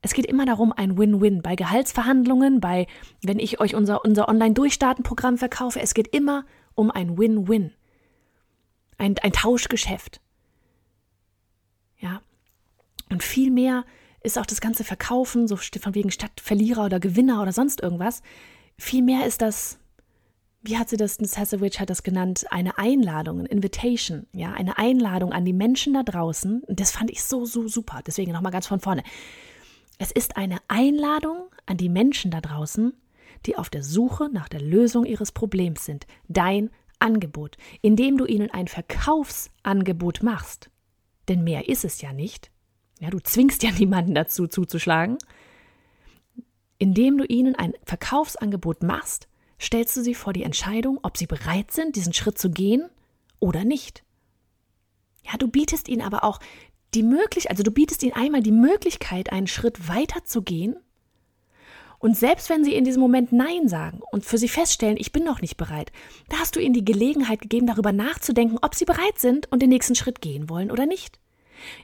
Es 0.03 0.12
geht 0.12 0.26
immer 0.26 0.47
darum, 0.47 0.73
ein 0.73 0.97
Win-Win. 0.97 1.43
Bei 1.43 1.57
Gehaltsverhandlungen, 1.57 2.61
bei, 2.61 2.87
wenn 3.23 3.41
ich 3.41 3.59
euch 3.59 3.75
unser, 3.75 4.05
unser 4.05 4.29
Online-Durchstarten-Programm 4.29 5.38
verkaufe, 5.38 5.81
es 5.81 5.95
geht 5.95 6.09
immer 6.09 6.45
um 6.75 6.91
ein 6.91 7.19
Win-Win. 7.19 7.73
Ein, 8.99 9.19
ein 9.19 9.33
Tauschgeschäft. 9.33 10.21
Ja. 11.99 12.21
Und 13.11 13.23
viel 13.23 13.50
mehr 13.50 13.85
ist 14.26 14.38
auch 14.38 14.47
das 14.47 14.61
ganze 14.61 14.85
Verkaufen, 14.85 15.47
so 15.47 15.56
von 15.56 15.95
wegen 15.95 16.11
statt 16.11 16.33
Verlierer 16.42 16.85
oder 16.85 17.00
Gewinner 17.00 17.40
oder 17.40 17.52
sonst 17.52 17.80
irgendwas. 17.80 18.23
Viel 18.76 19.02
mehr 19.02 19.25
ist 19.25 19.40
das, 19.40 19.78
wie 20.62 20.76
hat 20.76 20.88
sie 20.88 20.97
das, 20.97 21.14
Sasowitsch 21.14 21.78
hat 21.78 21.90
das 21.90 22.02
genannt, 22.02 22.45
eine 22.50 22.76
Einladung, 22.76 23.40
ein 23.40 23.47
Invitation, 23.47 24.26
ja, 24.33 24.52
eine 24.52 24.78
Einladung 24.78 25.33
an 25.33 25.45
die 25.45 25.52
Menschen 25.52 25.95
da 25.95 26.02
draußen. 26.02 26.62
Und 26.64 26.80
das 26.80 26.90
fand 26.90 27.11
ich 27.11 27.23
so, 27.23 27.45
so 27.45 27.68
super. 27.68 28.00
Deswegen 28.04 28.33
nochmal 28.33 28.52
ganz 28.52 28.66
von 28.66 28.80
vorne. 28.80 29.04
Es 29.99 30.11
ist 30.11 30.37
eine 30.37 30.59
Einladung 30.66 31.47
an 31.64 31.76
die 31.76 31.88
Menschen 31.88 32.33
da 32.33 32.40
draußen, 32.40 32.92
die 33.47 33.56
auf 33.56 33.71
der 33.71 33.85
Suche 33.85 34.28
nach 34.28 34.49
der 34.49 34.61
Lösung 34.61 35.06
ihres 35.06 35.30
Problems 35.30 35.85
sind. 35.85 36.06
Dein 36.26 36.71
Angebot, 36.99 37.56
indem 37.80 38.18
du 38.18 38.26
ihnen 38.26 38.50
ein 38.50 38.66
Verkaufsangebot 38.66 40.25
machst. 40.25 40.68
Denn 41.28 41.45
mehr 41.45 41.68
ist 41.68 41.85
es 41.85 42.00
ja 42.00 42.12
nicht. 42.12 42.50
Ja, 43.00 43.11
du 43.11 43.19
zwingst 43.21 43.62
ja 43.62 43.71
niemanden 43.79 44.15
dazu 44.15 44.47
zuzuschlagen. 44.47 45.19
Indem 46.79 47.19
du 47.19 47.25
ihnen 47.25 47.55
ein 47.55 47.75
Verkaufsangebot 47.85 48.83
machst, 48.83 49.29
stellst 49.61 49.97
du 49.97 50.03
sie 50.03 50.15
vor 50.15 50.33
die 50.33 50.43
Entscheidung, 50.43 50.99
ob 51.03 51.17
sie 51.17 51.26
bereit 51.26 51.71
sind, 51.71 51.97
diesen 51.97 52.12
Schritt 52.12 52.38
zu 52.38 52.50
gehen 52.50 52.88
oder 53.41 53.65
nicht. 53.65 54.05
Ja, 55.25 55.38
du 55.38 55.49
bietest 55.49 55.88
ihnen 55.88 56.03
aber 56.03 56.25
auch 56.25 56.38
die 56.95 57.03
Möglichkeit, 57.03 57.50
also 57.50 57.62
du 57.62 57.71
bietest 57.71 58.03
ihnen 58.03 58.12
einmal 58.12 58.43
die 58.43 58.53
Möglichkeit, 58.53 59.33
einen 59.33 59.47
Schritt 59.47 59.88
weiter 59.88 60.25
zu 60.25 60.43
gehen. 60.43 60.76
Und 61.99 62.17
selbst 62.17 62.50
wenn 62.50 62.62
sie 62.62 62.75
in 62.75 62.85
diesem 62.85 63.00
Moment 63.00 63.33
Nein 63.33 63.69
sagen 63.69 64.00
und 64.12 64.25
für 64.25 64.38
sie 64.38 64.49
feststellen, 64.49 64.99
ich 64.99 65.12
bin 65.12 65.25
noch 65.25 65.41
nicht 65.41 65.57
bereit, 65.57 65.93
da 66.29 66.38
hast 66.38 66.55
du 66.55 66.61
ihnen 66.61 66.75
die 66.75 66.85
Gelegenheit 66.85 67.41
gegeben, 67.41 67.67
darüber 67.67 67.93
nachzudenken, 67.93 68.59
ob 68.61 68.75
sie 68.75 68.85
bereit 68.85 69.19
sind 69.19 69.50
und 69.50 69.62
den 69.62 69.71
nächsten 69.71 69.95
Schritt 69.95 70.21
gehen 70.21 70.50
wollen 70.50 70.71
oder 70.71 70.87
nicht. 70.87 71.19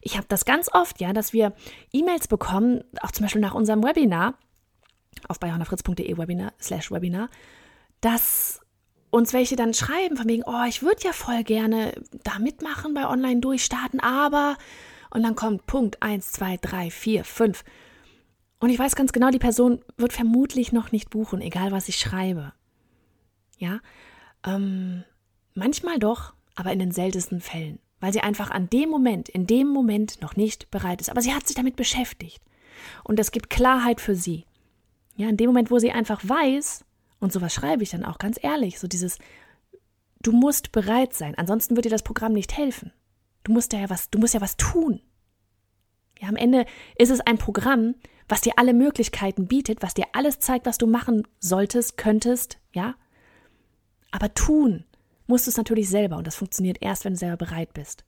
Ich 0.01 0.17
habe 0.17 0.27
das 0.29 0.45
ganz 0.45 0.69
oft, 0.73 1.01
ja, 1.01 1.13
dass 1.13 1.33
wir 1.33 1.53
E-Mails 1.93 2.29
bekommen, 2.29 2.85
auch 3.01 3.13
zum 3.13 3.25
Beispiel 3.25 3.43
nach 3.43 3.55
unserem 3.55 3.83
Webinar 3.83 4.35
auf 5.29 5.39
bayhonafritz.de 5.41 6.17
Webinar 6.19 6.53
slash 6.61 6.91
Webinar, 6.91 7.29
dass 8.01 8.61
uns 9.11 9.33
welche 9.33 9.57
dann 9.57 9.75
schreiben 9.75 10.17
von 10.17 10.29
wegen, 10.29 10.43
oh, 10.47 10.65
ich 10.67 10.83
würde 10.83 11.03
ja 11.05 11.13
voll 11.13 11.45
gerne 11.45 11.93
da 12.25 12.39
mitmachen 12.39 12.95
bei 12.95 13.07
Online 13.07 13.41
durchstarten, 13.41 14.01
aber 14.01 14.57
und 15.11 15.23
dann 15.23 15.35
kommt 15.35 15.67
Punkt 15.67 16.03
1, 16.03 16.33
2, 16.33 16.57
3, 16.57 16.91
4, 16.91 17.25
5. 17.25 17.65
Und 18.61 18.71
ich 18.71 18.79
weiß 18.79 18.97
ganz 18.97 19.13
genau, 19.13 19.31
die 19.31 19.39
Person 19.39 19.85
wird 19.99 20.13
vermutlich 20.15 20.73
noch 20.73 20.93
nicht 20.93 21.11
buchen, 21.11 21.43
egal 21.43 21.73
was 21.73 21.89
ich 21.89 21.97
schreibe. 21.97 22.55
Ja, 23.59 23.81
ähm, 24.47 25.05
manchmal 25.55 25.99
doch, 25.99 26.33
aber 26.55 26.73
in 26.73 26.79
den 26.79 26.93
seltensten 26.93 27.41
Fällen, 27.41 27.79
weil 28.03 28.13
sie 28.13 28.21
einfach 28.21 28.51
an 28.51 28.69
dem 28.69 28.91
Moment, 28.91 29.29
in 29.29 29.47
dem 29.47 29.69
Moment 29.69 30.21
noch 30.21 30.35
nicht 30.35 30.73
bereit 30.73 31.01
ist. 31.01 31.09
Aber 31.09 31.23
sie 31.23 31.33
hat 31.33 31.47
sich 31.47 31.55
damit 31.55 31.77
beschäftigt. 31.77 32.43
Und 33.05 33.17
das 33.17 33.31
gibt 33.31 33.49
Klarheit 33.49 34.01
für 34.01 34.17
sie. 34.17 34.45
Ja, 35.15 35.29
in 35.29 35.37
dem 35.37 35.47
Moment, 35.47 35.71
wo 35.71 35.79
sie 35.79 35.93
einfach 35.93 36.21
weiß, 36.29 36.85
und 37.21 37.33
sowas 37.33 37.55
schreibe 37.55 37.85
ich 37.85 37.91
dann 37.91 38.05
auch 38.05 38.19
ganz 38.19 38.41
ehrlich, 38.43 38.81
so 38.81 38.89
dieses, 38.89 39.19
du 40.21 40.33
musst 40.33 40.73
bereit 40.73 41.15
sein, 41.15 41.37
ansonsten 41.37 41.77
wird 41.77 41.85
dir 41.85 41.91
das 41.91 42.03
Programm 42.03 42.33
nicht 42.33 42.59
helfen. 42.59 42.93
Du 43.45 43.53
musst 43.53 43.73
ja 43.73 43.89
was, 43.89 44.11
du 44.11 44.19
musst 44.19 44.35
ja 44.35 44.41
was 44.41 44.57
tun. 44.57 45.01
Ja, 46.19 46.29
am 46.29 46.37
Ende 46.37 46.67
ist 46.99 47.11
es 47.11 47.21
ein 47.21 47.39
Programm, 47.39 47.95
was 48.29 48.41
dir 48.41 48.55
alle 48.57 48.75
Möglichkeiten 48.75 49.47
bietet, 49.47 49.81
was 49.81 49.95
dir 49.95 50.07
alles 50.13 50.41
zeigt, 50.41 50.67
was 50.67 50.77
du 50.77 50.89
machen 50.89 51.29
solltest, 51.39 51.97
könntest, 51.99 52.59
ja. 52.73 52.97
Aber 54.11 54.35
tun 54.35 54.87
musst 55.27 55.47
du 55.47 55.51
es 55.51 55.57
natürlich 55.57 55.89
selber 55.89 56.17
und 56.17 56.27
das 56.27 56.37
funktioniert 56.37 56.79
erst, 56.81 57.05
wenn 57.05 57.15
du 57.15 57.19
selber 57.19 57.45
bereit 57.45 57.73
bist. 57.75 58.05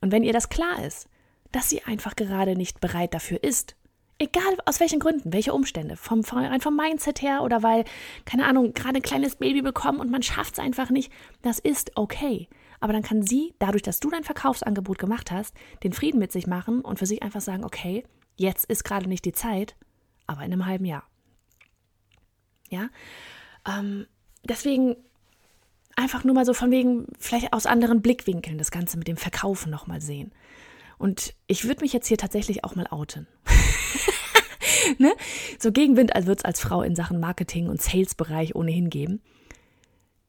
Und 0.00 0.12
wenn 0.12 0.24
ihr 0.24 0.32
das 0.32 0.48
klar 0.48 0.84
ist, 0.84 1.08
dass 1.52 1.70
sie 1.70 1.82
einfach 1.84 2.16
gerade 2.16 2.56
nicht 2.56 2.80
bereit 2.80 3.14
dafür 3.14 3.42
ist, 3.42 3.76
egal 4.18 4.56
aus 4.64 4.80
welchen 4.80 5.00
Gründen, 5.00 5.32
welche 5.32 5.52
Umstände, 5.52 5.96
vom, 5.96 6.20
rein 6.20 6.60
vom 6.60 6.76
Mindset 6.76 7.22
her 7.22 7.42
oder 7.42 7.62
weil, 7.62 7.84
keine 8.24 8.46
Ahnung, 8.46 8.72
gerade 8.74 8.96
ein 8.96 9.02
kleines 9.02 9.36
Baby 9.36 9.62
bekommen 9.62 10.00
und 10.00 10.10
man 10.10 10.22
schafft 10.22 10.54
es 10.54 10.58
einfach 10.58 10.90
nicht, 10.90 11.12
das 11.42 11.58
ist 11.58 11.92
okay. 11.96 12.48
Aber 12.80 12.92
dann 12.92 13.02
kann 13.02 13.22
sie, 13.22 13.54
dadurch, 13.58 13.82
dass 13.82 14.00
du 14.00 14.10
dein 14.10 14.24
Verkaufsangebot 14.24 14.98
gemacht 14.98 15.30
hast, 15.30 15.54
den 15.82 15.92
Frieden 15.92 16.18
mit 16.18 16.32
sich 16.32 16.46
machen 16.46 16.82
und 16.82 16.98
für 16.98 17.06
sich 17.06 17.22
einfach 17.22 17.40
sagen, 17.40 17.64
okay, 17.64 18.04
jetzt 18.36 18.64
ist 18.66 18.84
gerade 18.84 19.08
nicht 19.08 19.24
die 19.24 19.32
Zeit, 19.32 19.76
aber 20.26 20.42
in 20.42 20.52
einem 20.52 20.66
halben 20.66 20.84
Jahr. 20.84 21.04
Ja, 22.68 22.88
ähm, 23.66 24.06
deswegen 24.44 24.96
einfach 25.96 26.24
nur 26.24 26.34
mal 26.34 26.44
so 26.44 26.54
von 26.54 26.70
wegen, 26.70 27.06
vielleicht 27.18 27.52
aus 27.52 27.66
anderen 27.66 28.02
Blickwinkeln 28.02 28.58
das 28.58 28.70
Ganze 28.70 28.98
mit 28.98 29.08
dem 29.08 29.16
Verkaufen 29.16 29.70
nochmal 29.70 30.00
sehen. 30.00 30.32
Und 30.98 31.34
ich 31.46 31.64
würde 31.64 31.82
mich 31.82 31.92
jetzt 31.92 32.06
hier 32.06 32.18
tatsächlich 32.18 32.64
auch 32.64 32.74
mal 32.74 32.86
outen. 32.86 33.26
ne? 34.98 35.12
So 35.58 35.72
Gegenwind 35.72 36.14
als 36.14 36.26
wird 36.26 36.40
es 36.40 36.44
als 36.44 36.60
Frau 36.60 36.82
in 36.82 36.94
Sachen 36.94 37.20
Marketing 37.20 37.68
und 37.68 37.82
Sales-Bereich 37.82 38.54
ohnehin 38.54 38.90
geben. 38.90 39.20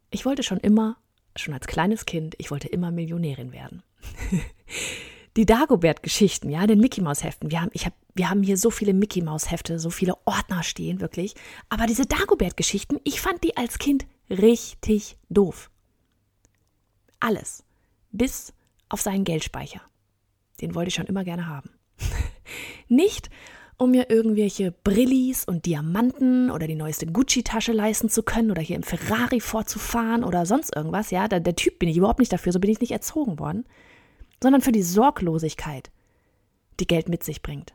Ich 0.10 0.26
wollte 0.26 0.44
schon 0.44 0.60
immer 0.60 0.98
schon 1.36 1.54
als 1.54 1.68
kleines 1.68 2.06
Kind, 2.06 2.36
ich 2.40 2.50
wollte 2.50 2.68
immer 2.68 2.92
Millionärin 2.92 3.52
werden. 3.52 3.84
Die 5.38 5.46
Dagobert-Geschichten, 5.46 6.50
ja, 6.50 6.66
den 6.66 6.80
Mickey 6.80 7.00
Maus 7.00 7.24
Heften. 7.24 7.52
Wir 7.52 7.62
haben, 7.62 7.70
ich 7.74 7.86
hab, 7.86 7.94
wir 8.16 8.32
haben 8.32 8.42
hier 8.42 8.58
so 8.58 8.72
viele 8.72 8.96
Mickey 8.96 9.22
Maus 9.22 9.52
Hefte, 9.52 9.78
so 9.78 9.92
viele 9.92 10.16
Ordner 10.26 10.64
stehen, 10.64 11.00
wirklich. 11.00 11.36
Aber 11.70 11.86
diese 11.86 12.08
Dagobert-Geschichten, 12.08 13.00
ich 13.04 13.22
fand 13.22 13.44
die 13.44 13.56
als 13.56 13.78
Kind 13.78 14.08
richtig 14.32 15.16
doof. 15.30 15.70
Alles. 17.20 17.64
Bis 18.12 18.52
auf 18.90 19.02
seinen 19.02 19.26
Geldspeicher. 19.26 19.82
Den 20.60 20.74
wollte 20.74 20.88
ich 20.88 20.96
schon 20.96 21.06
immer 21.06 21.24
gerne 21.24 21.46
haben. 21.46 21.70
Nicht, 22.88 23.30
um 23.78 23.92
mir 23.92 24.10
irgendwelche 24.10 24.72
Brillis 24.72 25.46
und 25.46 25.68
Diamanten 25.68 26.50
oder 26.50 26.66
die 26.66 26.74
neueste 26.74 27.06
Gucci-Tasche 27.06 27.74
leisten 27.74 28.10
zu 28.10 28.24
können 28.24 28.50
oder 28.50 28.64
hier 28.64 28.76
im 28.76 28.82
Ferrari 28.82 29.40
vorzufahren 29.40 30.24
oder 30.24 30.48
sonst 30.48 30.76
irgendwas. 30.76 31.12
Ja, 31.12 31.28
der, 31.28 31.42
der 31.42 31.56
Typ 31.56 31.78
bin 31.78 31.90
ich 31.90 31.98
überhaupt 31.98 32.18
nicht 32.18 32.34
dafür, 32.34 32.54
so 32.54 32.60
bin 32.60 32.72
ich 32.72 32.82
nicht 32.82 32.92
erzogen 32.92 33.38
worden, 33.38 33.66
sondern 34.42 34.62
für 34.62 34.72
die 34.72 34.84
Sorglosigkeit, 34.84 35.92
die 36.80 36.88
Geld 36.88 37.10
mit 37.10 37.24
sich 37.24 37.42
bringt. 37.42 37.74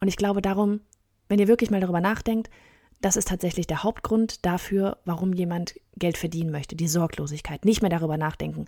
Und 0.00 0.08
ich 0.08 0.16
glaube 0.16 0.42
darum, 0.42 0.80
wenn 1.28 1.38
ihr 1.38 1.48
wirklich 1.48 1.70
mal 1.70 1.80
darüber 1.80 2.00
nachdenkt, 2.00 2.50
das 3.00 3.16
ist 3.16 3.28
tatsächlich 3.28 3.66
der 3.66 3.82
Hauptgrund 3.82 4.44
dafür, 4.44 4.98
warum 5.04 5.32
jemand 5.32 5.74
Geld 5.96 6.18
verdienen 6.18 6.50
möchte, 6.50 6.76
die 6.76 6.88
Sorglosigkeit. 6.88 7.64
Nicht 7.64 7.80
mehr 7.80 7.90
darüber 7.90 8.16
nachdenken, 8.16 8.66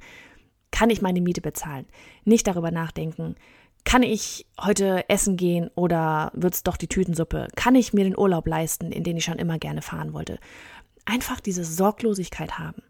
kann 0.71 0.89
ich 0.89 1.03
meine 1.03 1.21
Miete 1.21 1.43
bezahlen? 1.43 1.87
Nicht 2.25 2.47
darüber 2.47 2.71
nachdenken, 2.71 3.37
kann 3.85 4.03
ich 4.03 4.47
heute 4.61 5.09
essen 5.09 5.37
gehen 5.37 5.71
oder 5.75 6.31
wird 6.35 6.55
es 6.55 6.63
doch 6.63 6.77
die 6.77 6.87
Tütensuppe? 6.87 7.49
Kann 7.57 7.75
ich 7.75 7.93
mir 7.93 8.05
den 8.05 8.17
Urlaub 8.17 8.47
leisten, 8.47 8.93
in 8.93 9.05
den 9.05 9.17
ich 9.17 9.25
schon 9.25 9.39
immer 9.39 9.59
gerne 9.59 9.83
fahren 9.83 10.13
wollte? 10.13 10.39
Einfach 11.05 11.41
diese 11.41 11.65
Sorglosigkeit 11.65 12.59
haben. 12.59 12.83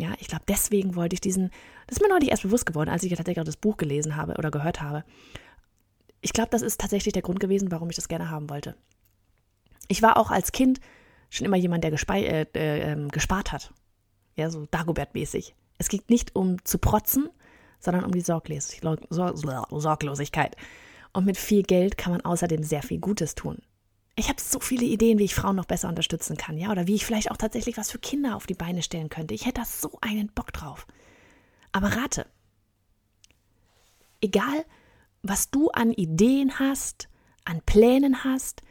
Ja, 0.00 0.14
ich 0.18 0.28
glaube, 0.28 0.44
deswegen 0.48 0.96
wollte 0.96 1.12
ich 1.12 1.20
diesen, 1.20 1.50
das 1.86 1.98
ist 1.98 2.02
mir 2.02 2.08
neulich 2.08 2.30
erst 2.30 2.44
bewusst 2.44 2.64
geworden, 2.64 2.88
als 2.88 3.02
ich 3.02 3.10
tatsächlich 3.10 3.38
auch 3.38 3.44
das 3.44 3.58
Buch 3.58 3.76
gelesen 3.76 4.16
habe 4.16 4.34
oder 4.38 4.50
gehört 4.50 4.80
habe. 4.80 5.04
Ich 6.22 6.32
glaube, 6.32 6.48
das 6.50 6.62
ist 6.62 6.80
tatsächlich 6.80 7.12
der 7.12 7.20
Grund 7.20 7.38
gewesen, 7.38 7.70
warum 7.70 7.90
ich 7.90 7.96
das 7.96 8.08
gerne 8.08 8.30
haben 8.30 8.48
wollte. 8.48 8.74
Ich 9.88 10.00
war 10.00 10.16
auch 10.16 10.30
als 10.30 10.52
Kind 10.52 10.80
schon 11.28 11.44
immer 11.44 11.58
jemand, 11.58 11.84
der 11.84 11.92
äh, 11.92 12.46
äh, 12.54 12.92
ähm, 12.92 13.08
gespart 13.10 13.52
hat. 13.52 13.74
Ja, 14.36 14.48
so 14.48 14.64
Dagobert-mäßig. 14.70 15.54
Es 15.76 15.90
ging 15.90 16.00
nicht 16.08 16.34
um 16.34 16.64
zu 16.64 16.78
protzen, 16.78 17.28
sondern 17.78 18.04
um 18.04 18.12
die 18.12 18.22
Sorglos 18.22 18.74
Sorglosigkeit. 19.10 20.56
Und 21.12 21.26
mit 21.26 21.36
viel 21.36 21.62
Geld 21.62 21.98
kann 21.98 22.12
man 22.12 22.22
außerdem 22.22 22.62
sehr 22.62 22.82
viel 22.82 23.00
Gutes 23.00 23.34
tun. 23.34 23.58
Ich 24.16 24.28
habe 24.28 24.40
so 24.40 24.60
viele 24.60 24.84
Ideen, 24.84 25.18
wie 25.18 25.24
ich 25.24 25.34
Frauen 25.34 25.56
noch 25.56 25.64
besser 25.64 25.88
unterstützen 25.88 26.36
kann, 26.36 26.58
ja, 26.58 26.70
oder 26.70 26.86
wie 26.86 26.94
ich 26.94 27.06
vielleicht 27.06 27.30
auch 27.30 27.36
tatsächlich 27.36 27.76
was 27.76 27.90
für 27.90 27.98
Kinder 27.98 28.36
auf 28.36 28.46
die 28.46 28.54
Beine 28.54 28.82
stellen 28.82 29.08
könnte. 29.08 29.34
Ich 29.34 29.46
hätte 29.46 29.60
da 29.60 29.64
so 29.64 29.98
einen 30.00 30.28
Bock 30.32 30.52
drauf. 30.52 30.86
Aber 31.72 31.88
rate, 31.88 32.26
egal 34.20 34.64
was 35.22 35.50
du 35.50 35.70
an 35.70 35.92
Ideen 35.92 36.58
hast, 36.58 37.08
an 37.44 37.60
Plänen 37.62 38.24
hast, 38.24 38.62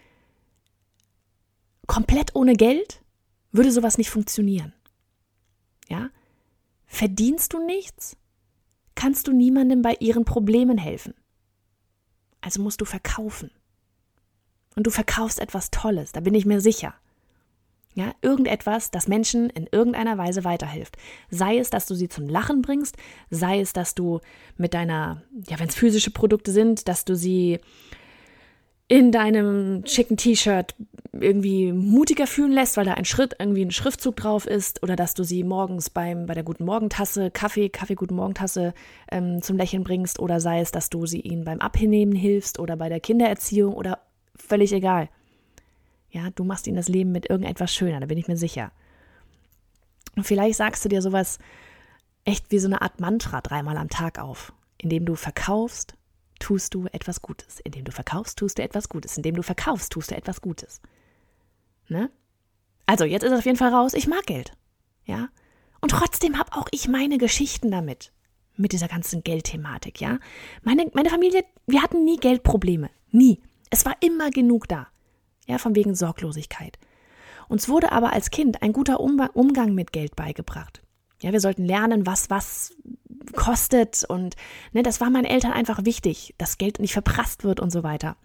komplett 1.87 2.35
ohne 2.35 2.53
Geld 2.53 3.03
würde 3.51 3.71
sowas 3.71 3.97
nicht 3.97 4.09
funktionieren. 4.09 4.73
Ja? 5.87 6.09
Verdienst 6.85 7.53
du 7.53 7.65
nichts, 7.65 8.17
kannst 8.95 9.27
du 9.27 9.31
niemandem 9.31 9.81
bei 9.81 9.95
ihren 9.99 10.25
Problemen 10.25 10.77
helfen. 10.77 11.13
Also 12.41 12.61
musst 12.61 12.81
du 12.81 12.85
verkaufen. 12.85 13.51
Und 14.75 14.87
du 14.87 14.91
verkaufst 14.91 15.39
etwas 15.39 15.71
Tolles, 15.71 16.11
da 16.11 16.19
bin 16.19 16.33
ich 16.35 16.45
mir 16.45 16.61
sicher. 16.61 16.93
Ja, 17.95 18.13
irgendetwas, 18.21 18.91
das 18.91 19.07
Menschen 19.07 19.49
in 19.49 19.67
irgendeiner 19.71 20.17
Weise 20.17 20.43
weiterhilft. 20.43 20.95
Sei 21.29 21.57
es, 21.57 21.69
dass 21.69 21.87
du 21.87 21.95
sie 21.95 22.07
zum 22.07 22.29
Lachen 22.29 22.61
bringst, 22.61 22.95
sei 23.29 23.59
es, 23.59 23.73
dass 23.73 23.95
du 23.95 24.19
mit 24.57 24.73
deiner, 24.73 25.23
ja, 25.49 25.59
wenn 25.59 25.67
es 25.67 25.75
physische 25.75 26.11
Produkte 26.11 26.51
sind, 26.51 26.87
dass 26.87 27.03
du 27.03 27.15
sie 27.15 27.59
in 28.87 29.11
deinem 29.11 29.85
schicken 29.85 30.17
T-Shirt 30.17 30.75
irgendwie 31.13 31.71
mutiger 31.71 32.25
fühlen 32.25 32.51
lässt, 32.51 32.75
weil 32.75 32.85
da 32.85 32.95
ein 32.95 33.05
Schritt, 33.05 33.35
irgendwie 33.37 33.63
ein 33.63 33.71
Schriftzug 33.71 34.15
drauf 34.15 34.47
ist, 34.47 34.81
oder 34.81 34.95
dass 34.95 35.13
du 35.13 35.23
sie 35.23 35.43
morgens 35.43 35.91
beim, 35.91 36.25
bei 36.25 36.33
der 36.33 36.43
guten 36.43 36.65
Morgentasse, 36.65 37.29
Kaffee, 37.29 37.69
Kaffee, 37.69 37.95
guten 37.95 38.15
Morgentasse 38.15 38.73
ähm, 39.11 39.43
zum 39.43 39.57
Lächeln 39.57 39.83
bringst, 39.83 40.19
oder 40.19 40.39
sei 40.39 40.59
es, 40.59 40.71
dass 40.71 40.89
du 40.89 41.05
sie 41.05 41.19
ihnen 41.21 41.43
beim 41.43 41.59
Abnehmen 41.59 42.15
hilfst 42.15 42.57
oder 42.57 42.77
bei 42.77 42.89
der 42.89 42.99
Kindererziehung 42.99 43.75
oder 43.75 43.99
völlig 44.41 44.71
egal. 44.73 45.09
Ja, 46.11 46.29
du 46.31 46.43
machst 46.43 46.67
ihnen 46.67 46.77
das 46.77 46.89
Leben 46.89 47.11
mit 47.11 47.29
irgendetwas 47.29 47.73
schöner, 47.73 47.99
da 47.99 48.07
bin 48.07 48.17
ich 48.17 48.27
mir 48.27 48.37
sicher. 48.37 48.71
Und 50.15 50.23
vielleicht 50.23 50.57
sagst 50.57 50.83
du 50.83 50.89
dir 50.89 51.01
sowas 51.01 51.37
echt 52.25 52.51
wie 52.51 52.59
so 52.59 52.67
eine 52.67 52.81
Art 52.81 52.99
Mantra 52.99 53.41
dreimal 53.41 53.77
am 53.77 53.89
Tag 53.89 54.19
auf, 54.19 54.53
indem 54.77 55.05
du 55.05 55.15
verkaufst, 55.15 55.95
tust 56.39 56.73
du 56.73 56.87
etwas 56.87 57.21
Gutes. 57.21 57.59
Indem 57.59 57.85
du 57.85 57.91
verkaufst, 57.91 58.37
tust 58.37 58.57
du 58.57 58.63
etwas 58.63 58.89
Gutes. 58.89 59.17
Indem 59.17 59.35
du 59.35 59.43
verkaufst, 59.43 59.91
tust 59.91 60.11
du 60.11 60.15
etwas 60.15 60.41
Gutes. 60.41 60.81
Ne? 61.87 62.09
Also, 62.85 63.05
jetzt 63.05 63.23
ist 63.23 63.33
auf 63.33 63.45
jeden 63.45 63.57
Fall 63.57 63.73
raus, 63.73 63.93
ich 63.93 64.07
mag 64.07 64.25
Geld. 64.25 64.53
Ja? 65.05 65.29
Und 65.81 65.89
trotzdem 65.89 66.37
habe 66.37 66.53
auch 66.53 66.67
ich 66.71 66.87
meine 66.87 67.17
Geschichten 67.17 67.71
damit. 67.71 68.11
Mit 68.57 68.73
dieser 68.73 68.89
ganzen 68.89 69.23
Geldthematik, 69.23 70.01
ja? 70.01 70.19
Meine, 70.63 70.91
meine 70.93 71.09
Familie, 71.09 71.45
wir 71.65 71.81
hatten 71.81 72.03
nie 72.03 72.17
Geldprobleme. 72.17 72.89
Nie. 73.09 73.41
Es 73.69 73.85
war 73.85 73.95
immer 74.01 74.29
genug 74.31 74.67
da. 74.67 74.87
Ja, 75.47 75.57
von 75.57 75.75
wegen 75.75 75.95
Sorglosigkeit. 75.95 76.77
Uns 77.47 77.67
wurde 77.67 77.91
aber 77.91 78.13
als 78.13 78.29
Kind 78.29 78.61
ein 78.61 78.73
guter 78.73 78.99
Umgang 78.99 79.73
mit 79.73 79.91
Geld 79.91 80.15
beigebracht. 80.15 80.81
Ja, 81.21 81.31
wir 81.31 81.39
sollten 81.39 81.65
lernen, 81.65 82.05
was 82.05 82.29
was 82.29 82.75
kostet 83.35 84.03
und 84.05 84.35
ne, 84.71 84.83
das 84.83 85.01
war 85.01 85.09
meinen 85.09 85.25
Eltern 85.25 85.51
einfach 85.51 85.85
wichtig, 85.85 86.33
dass 86.37 86.57
Geld 86.57 86.79
nicht 86.79 86.93
verprasst 86.93 87.43
wird 87.43 87.59
und 87.59 87.71
so 87.71 87.83
weiter. 87.83 88.15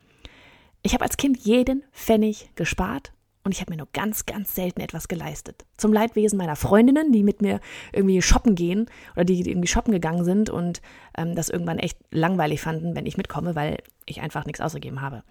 Ich 0.82 0.94
habe 0.94 1.04
als 1.04 1.16
Kind 1.16 1.38
jeden 1.38 1.82
Pfennig 1.92 2.50
gespart 2.54 3.12
und 3.44 3.52
ich 3.52 3.60
habe 3.60 3.70
mir 3.70 3.76
nur 3.76 3.88
ganz, 3.92 4.26
ganz 4.26 4.54
selten 4.54 4.80
etwas 4.80 5.06
geleistet. 5.06 5.64
Zum 5.76 5.92
Leidwesen 5.92 6.38
meiner 6.38 6.56
Freundinnen, 6.56 7.12
die 7.12 7.22
mit 7.22 7.42
mir 7.42 7.60
irgendwie 7.92 8.20
shoppen 8.22 8.54
gehen 8.54 8.86
oder 9.14 9.24
die 9.24 9.48
irgendwie 9.48 9.68
shoppen 9.68 9.92
gegangen 9.92 10.24
sind 10.24 10.48
und 10.48 10.80
ähm, 11.16 11.34
das 11.34 11.50
irgendwann 11.50 11.78
echt 11.78 11.98
langweilig 12.10 12.62
fanden, 12.62 12.96
wenn 12.96 13.06
ich 13.06 13.18
mitkomme, 13.18 13.54
weil 13.54 13.78
ich 14.06 14.22
einfach 14.22 14.46
nichts 14.46 14.62
ausgegeben 14.62 15.02
habe. 15.02 15.22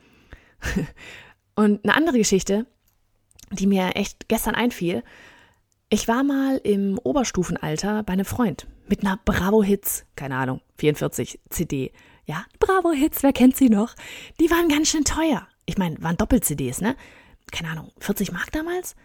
und 1.55 1.83
eine 1.83 1.95
andere 1.95 2.19
Geschichte, 2.19 2.67
die 3.51 3.67
mir 3.67 3.95
echt 3.95 4.29
gestern 4.29 4.55
einfiel, 4.55 5.03
ich 5.89 6.07
war 6.07 6.23
mal 6.23 6.57
im 6.57 6.99
Oberstufenalter 6.99 8.03
bei 8.03 8.13
einem 8.13 8.25
Freund 8.25 8.67
mit 8.87 9.01
einer 9.01 9.19
Bravo 9.25 9.63
Hits, 9.63 10.05
keine 10.15 10.35
Ahnung, 10.35 10.61
44 10.77 11.39
CD. 11.49 11.91
Ja, 12.25 12.45
Bravo 12.59 12.91
Hits, 12.91 13.23
wer 13.23 13.33
kennt 13.33 13.55
sie 13.55 13.69
noch? 13.69 13.95
Die 14.39 14.49
waren 14.49 14.69
ganz 14.69 14.89
schön 14.89 15.03
teuer. 15.03 15.47
Ich 15.65 15.77
meine, 15.77 16.01
waren 16.01 16.17
Doppel-CDs, 16.17 16.81
ne? 16.81 16.95
Keine 17.51 17.69
Ahnung, 17.69 17.91
40 17.99 18.31
Mark 18.31 18.51
damals? 18.51 18.95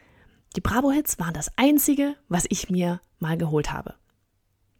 Die 0.56 0.60
Bravo 0.60 0.90
Hits 0.90 1.18
waren 1.18 1.34
das 1.34 1.50
einzige, 1.56 2.16
was 2.28 2.46
ich 2.48 2.70
mir 2.70 3.00
mal 3.18 3.36
geholt 3.36 3.72
habe. 3.72 3.94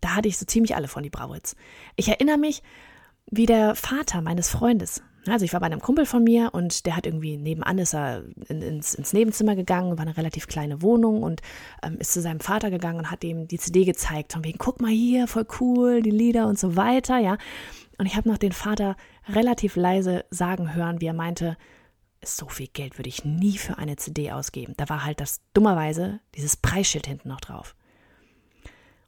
Da 0.00 0.16
hatte 0.16 0.28
ich 0.28 0.38
so 0.38 0.46
ziemlich 0.46 0.76
alle 0.76 0.88
von 0.88 1.02
die 1.02 1.10
Bravo 1.10 1.34
Hits. 1.34 1.56
Ich 1.96 2.08
erinnere 2.08 2.38
mich, 2.38 2.62
wie 3.30 3.46
der 3.46 3.74
Vater 3.74 4.22
meines 4.22 4.48
Freundes 4.48 5.02
also 5.26 5.44
ich 5.44 5.52
war 5.52 5.60
bei 5.60 5.66
einem 5.66 5.80
Kumpel 5.80 6.06
von 6.06 6.24
mir 6.24 6.50
und 6.52 6.86
der 6.86 6.96
hat 6.96 7.06
irgendwie 7.06 7.36
nebenan 7.36 7.78
ist 7.78 7.94
er 7.94 8.24
in, 8.48 8.62
ins, 8.62 8.94
ins, 8.94 9.12
Nebenzimmer 9.12 9.56
gegangen, 9.56 9.98
war 9.98 10.06
eine 10.06 10.16
relativ 10.16 10.46
kleine 10.46 10.82
Wohnung 10.82 11.22
und 11.22 11.42
ähm, 11.82 11.96
ist 11.98 12.12
zu 12.12 12.20
seinem 12.20 12.40
Vater 12.40 12.70
gegangen 12.70 12.98
und 12.98 13.10
hat 13.10 13.24
ihm 13.24 13.48
die 13.48 13.58
CD 13.58 13.84
gezeigt, 13.84 14.32
von 14.32 14.44
wegen, 14.44 14.58
guck 14.58 14.80
mal 14.80 14.90
hier, 14.90 15.26
voll 15.26 15.46
cool, 15.60 16.02
die 16.02 16.10
Lieder 16.10 16.46
und 16.46 16.58
so 16.58 16.76
weiter, 16.76 17.18
ja. 17.18 17.36
Und 17.98 18.06
ich 18.06 18.16
habe 18.16 18.28
noch 18.28 18.38
den 18.38 18.52
Vater 18.52 18.96
relativ 19.28 19.76
leise 19.76 20.24
sagen 20.30 20.74
hören, 20.74 21.00
wie 21.00 21.06
er 21.06 21.14
meinte, 21.14 21.56
so 22.24 22.48
viel 22.48 22.68
Geld 22.68 22.98
würde 22.98 23.08
ich 23.08 23.24
nie 23.24 23.58
für 23.58 23.78
eine 23.78 23.96
CD 23.96 24.32
ausgeben. 24.32 24.74
Da 24.76 24.88
war 24.88 25.04
halt 25.04 25.20
das 25.20 25.40
dummerweise 25.54 26.20
dieses 26.34 26.56
Preisschild 26.56 27.06
hinten 27.06 27.28
noch 27.28 27.40
drauf. 27.40 27.74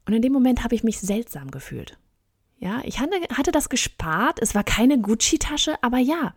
Und 0.05 0.13
in 0.13 0.21
dem 0.21 0.33
Moment 0.33 0.63
habe 0.63 0.75
ich 0.75 0.83
mich 0.83 0.99
seltsam 0.99 1.51
gefühlt. 1.51 1.97
Ja, 2.57 2.81
ich 2.83 2.99
hatte 2.99 3.51
das 3.51 3.69
gespart. 3.69 4.39
Es 4.41 4.55
war 4.55 4.63
keine 4.63 4.99
Gucci-Tasche, 4.99 5.81
aber 5.81 5.97
ja, 5.97 6.33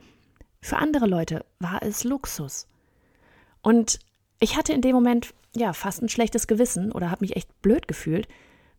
für 0.60 0.78
andere 0.78 1.06
Leute 1.06 1.44
war 1.58 1.82
es 1.82 2.04
Luxus. 2.04 2.66
Und 3.60 3.98
ich 4.40 4.56
hatte 4.56 4.72
in 4.72 4.80
dem 4.80 4.94
Moment 4.94 5.34
ja 5.54 5.72
fast 5.72 6.02
ein 6.02 6.08
schlechtes 6.08 6.46
Gewissen 6.46 6.92
oder 6.92 7.10
habe 7.10 7.24
mich 7.24 7.36
echt 7.36 7.60
blöd 7.62 7.86
gefühlt, 7.86 8.28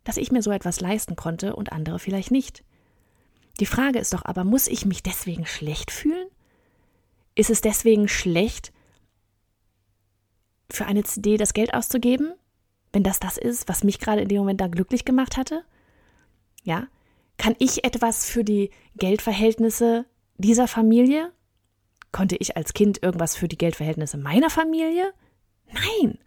dass 0.04 0.18
ich 0.18 0.32
mir 0.32 0.42
so 0.42 0.52
etwas 0.52 0.80
leisten 0.82 1.16
konnte 1.16 1.56
und 1.56 1.72
andere 1.72 2.00
vielleicht 2.00 2.32
nicht. 2.32 2.64
Die 3.60 3.66
Frage 3.66 4.00
ist 4.00 4.14
doch 4.14 4.26
aber, 4.26 4.44
muss 4.44 4.68
ich 4.68 4.86
mich 4.86 5.02
deswegen 5.02 5.46
schlecht 5.46 5.92
fühlen? 5.92 6.28
Ist 7.36 7.50
es 7.50 7.62
deswegen 7.62 8.08
schlecht, 8.08 8.72
für 10.72 10.86
eine 10.86 11.04
CD 11.04 11.38
das 11.38 11.54
Geld 11.54 11.74
auszugeben, 11.74 12.34
wenn 12.94 13.04
das 13.04 13.20
das 13.20 13.38
ist, 13.38 13.68
was 13.68 13.84
mich 13.84 14.00
gerade 14.00 14.22
in 14.22 14.30
dem 14.30 14.40
Moment 14.40 14.62
da 14.62 14.68
glücklich 14.68 15.06
gemacht 15.06 15.38
hatte? 15.38 15.64
Ja, 16.64 16.88
kann 17.38 17.56
ich 17.60 17.84
etwas 17.84 18.26
für 18.26 18.44
die 18.44 18.72
Geldverhältnisse 18.96 20.06
dieser 20.38 20.68
Familie? 20.68 21.32
Konnte 22.12 22.38
ich 22.38 22.56
als 22.56 22.74
Kind 22.74 23.04
irgendwas 23.04 23.36
für 23.36 23.48
die 23.48 23.58
Geldverhältnisse 23.58 24.18
meiner 24.18 24.50
Familie? 24.50 25.14
Nein. 25.68 26.18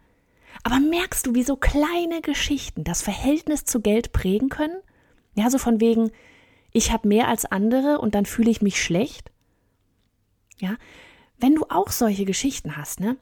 Aber 0.63 0.79
merkst 0.79 1.25
du, 1.25 1.33
wie 1.33 1.43
so 1.43 1.55
kleine 1.55 2.21
Geschichten 2.21 2.83
das 2.83 3.01
Verhältnis 3.01 3.65
zu 3.65 3.81
Geld 3.81 4.13
prägen 4.13 4.49
können? 4.49 4.77
Ja, 5.33 5.49
so 5.49 5.57
von 5.57 5.79
wegen, 5.79 6.11
ich 6.71 6.91
habe 6.91 7.07
mehr 7.07 7.27
als 7.27 7.45
andere 7.45 7.99
und 7.99 8.13
dann 8.13 8.25
fühle 8.25 8.51
ich 8.51 8.61
mich 8.61 8.81
schlecht? 8.81 9.31
Ja, 10.59 10.75
wenn 11.39 11.55
du 11.55 11.65
auch 11.69 11.89
solche 11.89 12.25
Geschichten 12.25 12.75
hast, 12.77 12.99
ne, 12.99 13.17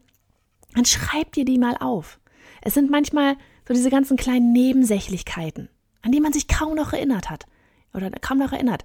dann 0.73 0.85
schreib 0.85 1.33
dir 1.33 1.45
die 1.45 1.57
mal 1.57 1.77
auf. 1.77 2.19
Es 2.61 2.73
sind 2.73 2.89
manchmal 2.89 3.37
so 3.67 3.73
diese 3.73 3.89
ganzen 3.89 4.17
kleinen 4.17 4.51
Nebensächlichkeiten, 4.53 5.69
an 6.01 6.11
die 6.11 6.21
man 6.21 6.33
sich 6.33 6.47
kaum 6.47 6.75
noch 6.75 6.93
erinnert 6.93 7.29
hat 7.29 7.45
oder 7.93 8.09
kaum 8.11 8.39
noch 8.39 8.53
erinnert 8.53 8.83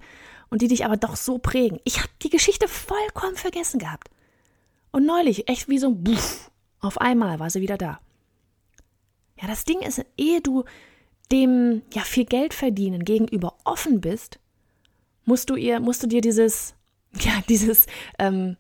und 0.51 0.61
die 0.61 0.69
dich 0.69 0.85
aber 0.85 0.97
doch 0.97 1.17
so 1.17 1.39
prägen. 1.39 1.81
Ich 1.85 1.99
habe 1.99 2.11
die 2.23 2.31
Geschichte 2.31 2.69
vollkommen 2.69 3.37
vergessen 3.37 3.79
gehabt. 3.79 4.11
Und 4.91 5.07
neulich, 5.07 5.49
echt 5.49 5.69
wie 5.69 5.79
so 5.79 5.89
ein 5.89 6.05
Buff, 6.05 6.51
auf 6.81 7.01
einmal 7.01 7.41
war 7.41 7.49
sie 7.49 7.63
wieder 7.63 7.79
da. 7.79 8.01
Ja, 9.41 9.49
das 9.49 9.65
Ding 9.65 9.81
ist, 9.81 10.05
ehe 10.19 10.43
du 10.43 10.65
dem 11.31 11.83
ja 11.95 12.03
viel 12.03 12.27
Geld 12.27 12.53
verdienen 12.53 13.05
gegenüber 13.05 13.57
offen 13.65 14.01
bist, 14.01 14.39
musst 15.25 15.49
du 15.49 15.57
ihr, 15.57 15.81
musst 15.81 16.03
du 16.03 16.07
dir 16.07 16.21
dieses, 16.21 16.75
ja, 17.19 17.43
dieses 17.49 17.87
ähm, 18.19 18.57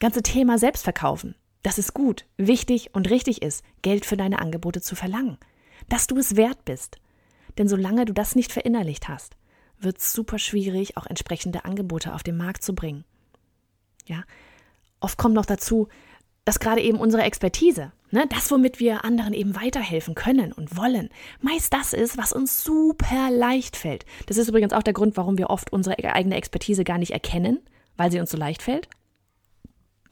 ganze 0.00 0.22
Thema 0.22 0.58
selbst 0.58 0.84
verkaufen. 0.84 1.34
Dass 1.62 1.78
es 1.78 1.94
gut, 1.94 2.26
wichtig 2.36 2.90
und 2.92 3.08
richtig 3.08 3.40
ist, 3.42 3.64
Geld 3.82 4.04
für 4.04 4.16
deine 4.16 4.40
Angebote 4.40 4.80
zu 4.80 4.96
verlangen. 4.96 5.38
Dass 5.88 6.06
du 6.06 6.16
es 6.16 6.36
wert 6.36 6.64
bist. 6.64 6.98
Denn 7.58 7.68
solange 7.68 8.04
du 8.04 8.12
das 8.12 8.34
nicht 8.34 8.52
verinnerlicht 8.52 9.08
hast, 9.08 9.36
wird 9.78 9.98
es 9.98 10.12
super 10.12 10.38
schwierig, 10.38 10.96
auch 10.96 11.06
entsprechende 11.06 11.64
Angebote 11.64 12.14
auf 12.14 12.22
den 12.22 12.36
Markt 12.36 12.62
zu 12.62 12.74
bringen. 12.74 13.04
Ja, 14.06 14.24
oft 15.00 15.18
kommt 15.18 15.34
noch 15.34 15.46
dazu, 15.46 15.88
dass 16.44 16.58
gerade 16.58 16.80
eben 16.80 16.98
unsere 16.98 17.22
Expertise, 17.22 17.92
ne, 18.10 18.26
das, 18.28 18.50
womit 18.50 18.80
wir 18.80 19.04
anderen 19.04 19.32
eben 19.32 19.54
weiterhelfen 19.54 20.14
können 20.14 20.52
und 20.52 20.76
wollen, 20.76 21.10
meist 21.40 21.72
das 21.72 21.92
ist, 21.92 22.18
was 22.18 22.32
uns 22.32 22.64
super 22.64 23.30
leicht 23.30 23.76
fällt. 23.76 24.04
Das 24.26 24.38
ist 24.38 24.48
übrigens 24.48 24.72
auch 24.72 24.82
der 24.82 24.92
Grund, 24.92 25.16
warum 25.16 25.38
wir 25.38 25.50
oft 25.50 25.72
unsere 25.72 25.96
eigene 25.98 26.36
Expertise 26.36 26.82
gar 26.82 26.98
nicht 26.98 27.12
erkennen, 27.12 27.60
weil 27.96 28.10
sie 28.10 28.20
uns 28.20 28.30
so 28.30 28.36
leicht 28.36 28.62
fällt. 28.62 28.88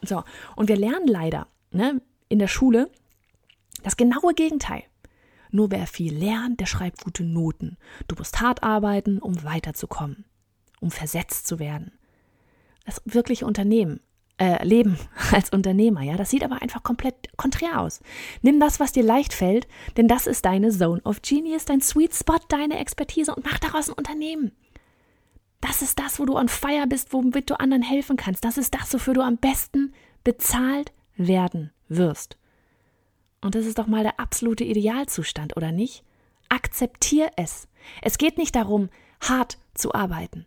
So, 0.03 0.23
und 0.57 0.69
wir 0.69 0.77
lernen 0.77 1.07
leider 1.07 1.47
ne, 1.71 2.01
in 2.29 2.38
der 2.38 2.49
Schule 2.49 2.90
das 3.83 3.97
genaue 3.97 4.35
Gegenteil. 4.35 4.85
Nur 5.51 5.71
wer 5.71 5.87
viel 5.87 6.16
lernt, 6.16 6.61
der 6.61 6.66
schreibt 6.66 7.05
gute 7.05 7.25
Noten. 7.25 7.77
Du 8.09 8.14
musst 8.16 8.40
hart 8.40 8.62
arbeiten, 8.62 9.19
um 9.19 9.43
weiterzukommen, 9.43 10.25
um 10.81 10.90
versetzt 10.90 11.47
zu 11.47 11.59
werden. 11.59 11.93
das 12.87 13.03
wirkliche 13.05 13.47
Unternehmen, 13.47 14.01
äh, 14.38 14.64
Leben 14.64 14.99
als 15.33 15.51
Unternehmer, 15.51 16.03
ja. 16.03 16.16
Das 16.16 16.31
sieht 16.31 16.45
aber 16.45 16.62
einfach 16.62 16.83
komplett 16.83 17.37
konträr 17.37 17.81
aus. 17.81 18.01
Nimm 18.43 18.59
das, 18.59 18.81
was 18.81 18.93
dir 18.93 19.03
leicht 19.03 19.35
fällt, 19.35 19.69
denn 19.97 20.09
das 20.09 20.27
ist 20.27 20.45
deine 20.45 20.71
Zone 20.71 21.03
of 21.03 21.21
Genius, 21.23 21.66
dein 21.66 21.81
Sweet 21.81 22.14
Spot, 22.14 22.38
deine 22.49 22.79
Expertise 22.79 23.35
und 23.35 23.45
mach 23.45 23.59
daraus 23.59 23.88
ein 23.88 23.95
Unternehmen. 23.95 24.53
Das 25.61 25.83
ist 25.83 25.99
das, 25.99 26.18
wo 26.18 26.25
du 26.25 26.37
on 26.37 26.49
fire 26.49 26.87
bist, 26.88 27.12
womit 27.12 27.51
du 27.51 27.61
anderen 27.61 27.83
helfen 27.83 28.16
kannst. 28.16 28.44
Das 28.44 28.57
ist 28.57 28.75
das, 28.75 28.92
wofür 28.94 29.14
du 29.14 29.20
am 29.20 29.37
besten 29.37 29.92
bezahlt 30.25 30.92
werden 31.16 31.73
wirst. 31.88 32.37
Und 33.42 33.55
das 33.55 33.66
ist 33.66 33.79
doch 33.79 33.87
mal 33.87 34.03
der 34.03 34.20
absolute 34.20 34.64
Idealzustand, 34.64 35.57
oder 35.57 35.73
nicht? 35.73 36.05
Akzeptier 36.49 37.31
es. 37.37 37.68
Es 38.03 38.18
geht 38.18 38.38
nicht 38.38 38.55
darum, 38.55 38.90
hart 39.20 39.59
zu 39.75 39.94
arbeiten. 39.94 40.46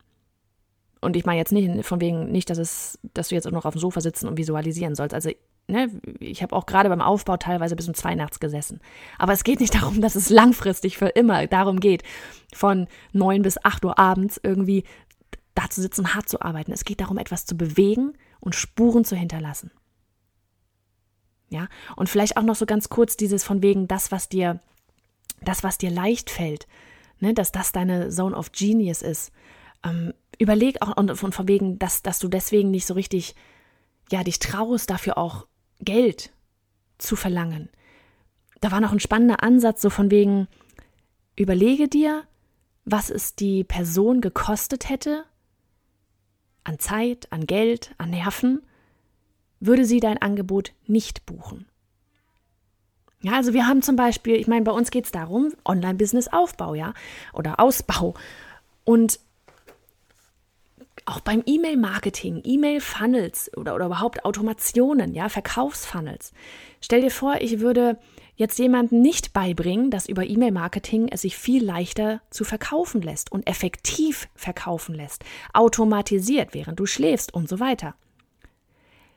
Und 1.01 1.15
ich 1.15 1.25
meine 1.25 1.39
jetzt 1.39 1.51
nicht 1.51 1.85
von 1.85 2.01
wegen 2.01 2.31
nicht, 2.31 2.49
dass 2.49 2.57
es, 2.57 2.99
dass 3.13 3.27
du 3.27 3.35
jetzt 3.35 3.47
auch 3.47 3.51
noch 3.51 3.65
auf 3.65 3.73
dem 3.73 3.79
Sofa 3.79 3.99
sitzen 4.01 4.27
und 4.27 4.37
visualisieren 4.37 4.95
sollst. 4.95 5.13
Also 5.13 5.31
Ne, 5.67 5.89
ich 6.19 6.43
habe 6.43 6.53
auch 6.55 6.65
gerade 6.65 6.89
beim 6.89 7.01
Aufbau 7.01 7.37
teilweise 7.37 7.77
bis 7.77 7.87
um 7.87 7.93
zwei 7.93 8.15
nachts 8.15 8.41
gesessen. 8.41 8.81
Aber 9.17 9.31
es 9.31 9.45
geht 9.45 9.61
nicht 9.61 9.75
darum, 9.81 10.01
dass 10.01 10.15
es 10.15 10.29
langfristig 10.29 10.97
für 10.97 11.07
immer 11.07 11.47
darum 11.47 11.79
geht, 11.79 12.03
von 12.53 12.87
neun 13.13 13.41
bis 13.41 13.63
acht 13.63 13.85
Uhr 13.85 13.97
abends 13.97 14.39
irgendwie 14.43 14.83
da 15.55 15.69
zu 15.69 15.81
sitzen 15.81 16.15
hart 16.15 16.27
zu 16.27 16.41
arbeiten. 16.41 16.71
Es 16.71 16.83
geht 16.83 16.99
darum, 16.99 17.17
etwas 17.17 17.45
zu 17.45 17.55
bewegen 17.55 18.13
und 18.39 18.55
Spuren 18.55 19.05
zu 19.05 19.15
hinterlassen. 19.15 19.71
Ja, 21.49 21.67
und 21.95 22.09
vielleicht 22.09 22.35
auch 22.37 22.43
noch 22.43 22.55
so 22.55 22.65
ganz 22.65 22.89
kurz 22.89 23.15
dieses 23.15 23.43
von 23.43 23.61
wegen 23.61 23.87
das, 23.87 24.11
was 24.11 24.27
dir, 24.27 24.59
das, 25.41 25.63
was 25.63 25.77
dir 25.77 25.91
leicht 25.91 26.29
fällt, 26.29 26.67
ne, 27.19 27.33
dass 27.33 27.51
das 27.51 27.71
deine 27.71 28.09
Zone 28.09 28.35
of 28.35 28.51
Genius 28.51 29.01
ist. 29.01 29.31
Ähm, 29.83 30.13
überleg 30.39 30.81
auch 30.81 30.97
und 30.97 31.15
von, 31.15 31.31
von 31.31 31.47
wegen, 31.47 31.77
dass, 31.77 32.01
dass 32.01 32.19
du 32.19 32.27
deswegen 32.27 32.71
nicht 32.71 32.87
so 32.87 32.95
richtig, 32.95 33.35
ja, 34.11 34.23
dich 34.23 34.39
traust, 34.39 34.89
dafür 34.89 35.17
auch 35.17 35.45
Geld 35.85 36.31
zu 36.97 37.15
verlangen. 37.15 37.69
Da 38.61 38.71
war 38.71 38.79
noch 38.79 38.91
ein 38.91 38.99
spannender 38.99 39.43
Ansatz, 39.43 39.81
so 39.81 39.89
von 39.89 40.09
wegen, 40.11 40.47
überlege 41.35 41.87
dir, 41.87 42.23
was 42.85 43.09
es 43.09 43.35
die 43.35 43.63
Person 43.63 44.21
gekostet 44.21 44.89
hätte, 44.89 45.25
an 46.63 46.79
Zeit, 46.79 47.31
an 47.31 47.45
Geld, 47.45 47.93
an 47.97 48.11
Nerven, 48.11 48.61
würde 49.59 49.85
sie 49.85 49.99
dein 49.99 50.21
Angebot 50.21 50.73
nicht 50.85 51.25
buchen. 51.25 51.65
Ja, 53.21 53.33
also 53.33 53.53
wir 53.53 53.67
haben 53.67 53.81
zum 53.81 53.95
Beispiel, 53.95 54.35
ich 54.35 54.47
meine, 54.47 54.65
bei 54.65 54.71
uns 54.71 54.91
geht 54.91 55.05
es 55.05 55.11
darum, 55.11 55.53
Online-Business-Aufbau, 55.65 56.75
ja, 56.75 56.93
oder 57.31 57.59
Ausbau. 57.59 58.15
Und 58.83 59.19
auch 61.05 61.19
beim 61.19 61.43
E-Mail-Marketing, 61.45 62.41
E-Mail-Funnels 62.43 63.51
oder, 63.57 63.75
oder 63.75 63.87
überhaupt 63.87 64.25
Automationen, 64.25 65.13
ja, 65.13 65.29
Verkaufsfunnels. 65.29 66.31
Stell 66.81 67.01
dir 67.01 67.11
vor, 67.11 67.35
ich 67.41 67.59
würde 67.59 67.97
jetzt 68.35 68.57
jemandem 68.57 69.01
nicht 69.01 69.33
beibringen, 69.33 69.91
dass 69.91 70.07
über 70.07 70.25
E-Mail-Marketing 70.25 71.09
es 71.09 71.21
sich 71.21 71.37
viel 71.37 71.63
leichter 71.63 72.21
zu 72.29 72.43
verkaufen 72.43 73.01
lässt 73.01 73.31
und 73.31 73.47
effektiv 73.47 74.27
verkaufen 74.35 74.95
lässt, 74.95 75.23
automatisiert, 75.53 76.53
während 76.53 76.79
du 76.79 76.85
schläfst 76.85 77.33
und 77.33 77.49
so 77.49 77.59
weiter. 77.59 77.95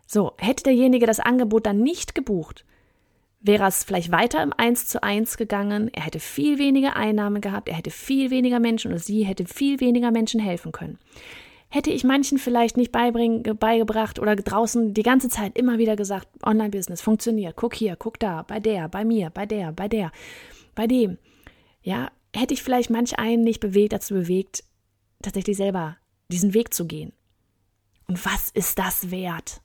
So, 0.07 0.35
hätte 0.39 0.65
derjenige 0.65 1.07
das 1.07 1.21
Angebot 1.21 1.67
dann 1.67 1.81
nicht 1.81 2.15
gebucht, 2.15 2.65
wäre 3.41 3.67
es 3.67 3.85
vielleicht 3.85 4.11
weiter 4.11 4.43
im 4.43 4.53
1 4.57 4.87
zu 4.87 5.03
1 5.03 5.37
gegangen, 5.37 5.89
er 5.93 6.05
hätte 6.05 6.21
viel 6.21 6.59
weniger 6.59 6.97
Einnahmen 6.97 7.41
gehabt, 7.41 7.69
er 7.69 7.77
hätte 7.77 7.91
viel 7.91 8.31
weniger 8.31 8.61
Menschen 8.61 8.91
oder 8.91 9.01
sie 9.01 9.25
hätte 9.25 9.47
viel 9.47 9.81
weniger 9.81 10.11
Menschen 10.11 10.41
helfen 10.41 10.73
können 10.73 10.99
hätte 11.69 11.91
ich 11.91 12.05
manchen 12.05 12.39
vielleicht 12.39 12.77
nicht 12.77 12.93
beigebracht 12.93 14.19
oder 14.19 14.37
draußen 14.37 14.95
die 14.95 15.03
ganze 15.03 15.29
Zeit 15.29 15.59
immer 15.59 15.79
wieder 15.79 15.97
gesagt, 15.97 16.29
Online-Business 16.45 17.03
funktioniert, 17.03 17.57
guck 17.57 17.75
hier, 17.75 17.97
guck 17.97 18.19
da, 18.19 18.43
bei 18.43 18.61
der, 18.61 18.89
bei 18.89 19.05
mir, 19.05 19.31
bei 19.31 19.47
der, 19.47 19.73
bei 19.73 19.89
der, 19.89 20.13
bei 20.75 20.87
dem. 20.87 21.19
Ja, 21.83 22.11
hätte 22.35 22.55
ich 22.55 22.63
vielleicht 22.63 22.91
manch 22.91 23.19
einen 23.19 23.43
nicht 23.43 23.61
bewegt, 23.61 23.93
dazu 23.93 24.15
bewegt, 24.15 24.65
tatsächlich 25.23 25.57
selber 25.57 25.97
diesen 26.29 26.55
Weg 26.55 26.73
zu 26.73 26.87
gehen. 26.87 27.13
Und 28.09 28.25
was 28.25 28.51
ist 28.51 28.79
das 28.79 29.11
wert? 29.11 29.61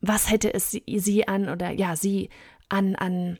Was 0.00 0.30
hätte 0.30 0.52
es 0.52 0.70
sie 0.70 1.28
an 1.28 1.48
oder 1.48 1.70
ja, 1.70 1.96
sie 1.96 2.28
an, 2.68 2.94
an 2.96 3.38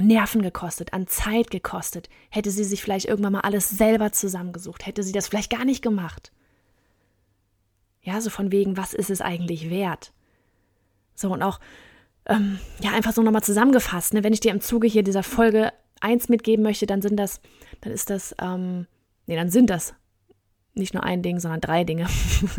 Nerven 0.00 0.42
gekostet, 0.42 0.92
an 0.92 1.06
Zeit 1.06 1.50
gekostet. 1.50 2.08
Hätte 2.30 2.50
sie 2.50 2.64
sich 2.64 2.82
vielleicht 2.82 3.06
irgendwann 3.06 3.32
mal 3.32 3.40
alles 3.40 3.68
selber 3.68 4.12
zusammengesucht, 4.12 4.86
hätte 4.86 5.02
sie 5.02 5.12
das 5.12 5.28
vielleicht 5.28 5.50
gar 5.50 5.64
nicht 5.64 5.82
gemacht. 5.82 6.32
Ja, 8.02 8.20
so 8.20 8.30
von 8.30 8.50
wegen, 8.50 8.76
was 8.76 8.94
ist 8.94 9.10
es 9.10 9.20
eigentlich 9.20 9.70
wert? 9.70 10.12
So 11.14 11.32
und 11.32 11.42
auch, 11.42 11.60
ähm, 12.26 12.58
ja, 12.80 12.92
einfach 12.92 13.12
so 13.12 13.22
nochmal 13.22 13.42
zusammengefasst, 13.42 14.14
ne? 14.14 14.24
wenn 14.24 14.32
ich 14.32 14.40
dir 14.40 14.52
im 14.52 14.60
Zuge 14.60 14.86
hier 14.86 15.02
dieser 15.02 15.22
Folge 15.22 15.72
eins 16.00 16.28
mitgeben 16.28 16.62
möchte, 16.62 16.86
dann 16.86 17.02
sind 17.02 17.16
das, 17.16 17.40
dann 17.82 17.92
ist 17.92 18.08
das, 18.08 18.34
ähm, 18.40 18.86
nee, 19.26 19.36
dann 19.36 19.50
sind 19.50 19.68
das 19.68 19.94
nicht 20.74 20.94
nur 20.94 21.04
ein 21.04 21.22
Ding, 21.22 21.40
sondern 21.40 21.60
drei 21.60 21.84
Dinge. 21.84 22.06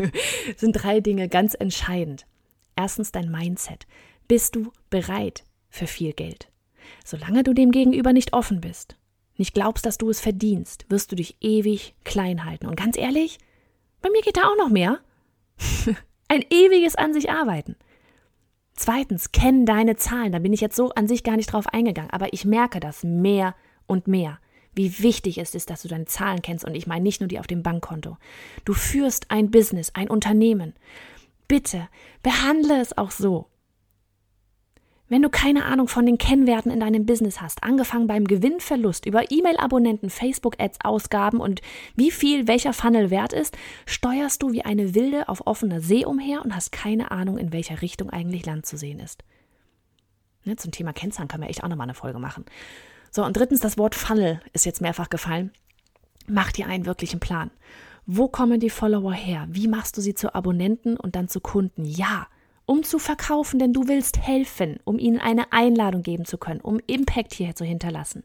sind 0.57 0.73
drei 0.73 0.99
Dinge 0.99 1.27
ganz 1.29 1.55
entscheidend. 1.55 2.27
Erstens 2.75 3.11
dein 3.11 3.31
Mindset. 3.31 3.87
Bist 4.27 4.55
du 4.55 4.71
bereit 4.89 5.43
für 5.69 5.87
viel 5.87 6.13
Geld? 6.13 6.50
Solange 7.03 7.43
du 7.43 7.53
dem 7.53 7.71
Gegenüber 7.71 8.13
nicht 8.13 8.33
offen 8.33 8.61
bist, 8.61 8.97
nicht 9.37 9.53
glaubst, 9.53 9.85
dass 9.85 9.97
du 9.97 10.09
es 10.09 10.21
verdienst, 10.21 10.85
wirst 10.89 11.11
du 11.11 11.15
dich 11.15 11.37
ewig 11.41 11.95
klein 12.03 12.45
halten. 12.45 12.67
Und 12.67 12.75
ganz 12.75 12.97
ehrlich, 12.97 13.39
bei 14.01 14.09
mir 14.09 14.21
geht 14.21 14.37
da 14.37 14.43
auch 14.43 14.57
noch 14.57 14.69
mehr. 14.69 14.99
Ein 16.27 16.45
ewiges 16.49 16.95
an 16.95 17.13
sich 17.13 17.29
arbeiten. 17.29 17.75
Zweitens, 18.73 19.31
kenn 19.31 19.65
deine 19.65 19.95
Zahlen. 19.95 20.31
Da 20.31 20.39
bin 20.39 20.53
ich 20.53 20.61
jetzt 20.61 20.75
so 20.75 20.89
an 20.89 21.07
sich 21.07 21.23
gar 21.23 21.35
nicht 21.35 21.53
drauf 21.53 21.67
eingegangen, 21.67 22.11
aber 22.11 22.33
ich 22.33 22.45
merke 22.45 22.79
das 22.79 23.03
mehr 23.03 23.55
und 23.85 24.07
mehr, 24.07 24.39
wie 24.73 24.99
wichtig 24.99 25.37
es 25.37 25.53
ist, 25.53 25.69
dass 25.69 25.81
du 25.81 25.87
deine 25.87 26.05
Zahlen 26.05 26.41
kennst. 26.41 26.65
Und 26.65 26.73
ich 26.73 26.87
meine 26.87 27.03
nicht 27.03 27.19
nur 27.19 27.27
die 27.27 27.39
auf 27.39 27.47
dem 27.47 27.63
Bankkonto. 27.63 28.17
Du 28.65 28.73
führst 28.73 29.29
ein 29.29 29.51
Business, 29.51 29.91
ein 29.93 30.09
Unternehmen. 30.09 30.73
Bitte 31.47 31.89
behandle 32.23 32.79
es 32.79 32.97
auch 32.97 33.11
so. 33.11 33.50
Wenn 35.11 35.23
du 35.23 35.29
keine 35.29 35.65
Ahnung 35.65 35.89
von 35.89 36.05
den 36.05 36.17
Kennwerten 36.17 36.71
in 36.71 36.79
deinem 36.79 37.05
Business 37.05 37.41
hast, 37.41 37.63
angefangen 37.63 38.07
beim 38.07 38.23
Gewinnverlust 38.23 39.05
über 39.05 39.29
E-Mail-Abonnenten, 39.29 40.09
Facebook-Ads-Ausgaben 40.09 41.41
und 41.41 41.59
wie 41.97 42.11
viel 42.11 42.47
welcher 42.47 42.71
Funnel 42.71 43.09
wert 43.09 43.33
ist, 43.33 43.57
steuerst 43.85 44.41
du 44.41 44.53
wie 44.53 44.63
eine 44.63 44.95
Wilde 44.95 45.27
auf 45.27 45.45
offener 45.45 45.81
See 45.81 46.05
umher 46.05 46.45
und 46.45 46.55
hast 46.55 46.71
keine 46.71 47.11
Ahnung, 47.11 47.37
in 47.37 47.51
welcher 47.51 47.81
Richtung 47.81 48.09
eigentlich 48.09 48.45
Land 48.45 48.65
zu 48.65 48.77
sehen 48.77 49.01
ist. 49.01 49.25
Ne, 50.45 50.55
zum 50.55 50.71
Thema 50.71 50.93
Kennzahlen 50.93 51.27
können 51.27 51.43
wir 51.43 51.49
echt 51.49 51.65
auch 51.65 51.67
nochmal 51.67 51.87
eine 51.87 51.93
Folge 51.93 52.19
machen. 52.19 52.45
So, 53.09 53.25
und 53.25 53.35
drittens, 53.35 53.59
das 53.59 53.77
Wort 53.77 53.95
Funnel 53.95 54.39
ist 54.53 54.65
jetzt 54.65 54.79
mehrfach 54.79 55.09
gefallen. 55.09 55.51
Mach 56.25 56.53
dir 56.53 56.67
einen 56.67 56.85
wirklichen 56.85 57.19
Plan. 57.19 57.51
Wo 58.05 58.29
kommen 58.29 58.61
die 58.61 58.69
Follower 58.69 59.11
her? 59.11 59.45
Wie 59.49 59.67
machst 59.67 59.97
du 59.97 60.01
sie 60.01 60.13
zu 60.13 60.33
Abonnenten 60.33 60.95
und 60.95 61.17
dann 61.17 61.27
zu 61.27 61.41
Kunden? 61.41 61.83
Ja, 61.83 62.27
um 62.71 62.83
zu 62.83 62.99
verkaufen, 62.99 63.59
denn 63.59 63.73
du 63.73 63.89
willst 63.89 64.17
helfen, 64.17 64.79
um 64.85 64.97
ihnen 64.97 65.19
eine 65.19 65.51
Einladung 65.51 66.03
geben 66.03 66.23
zu 66.23 66.37
können, 66.37 66.61
um 66.61 66.79
Impact 66.87 67.33
hier 67.33 67.53
zu 67.53 67.65
hinterlassen. 67.65 68.23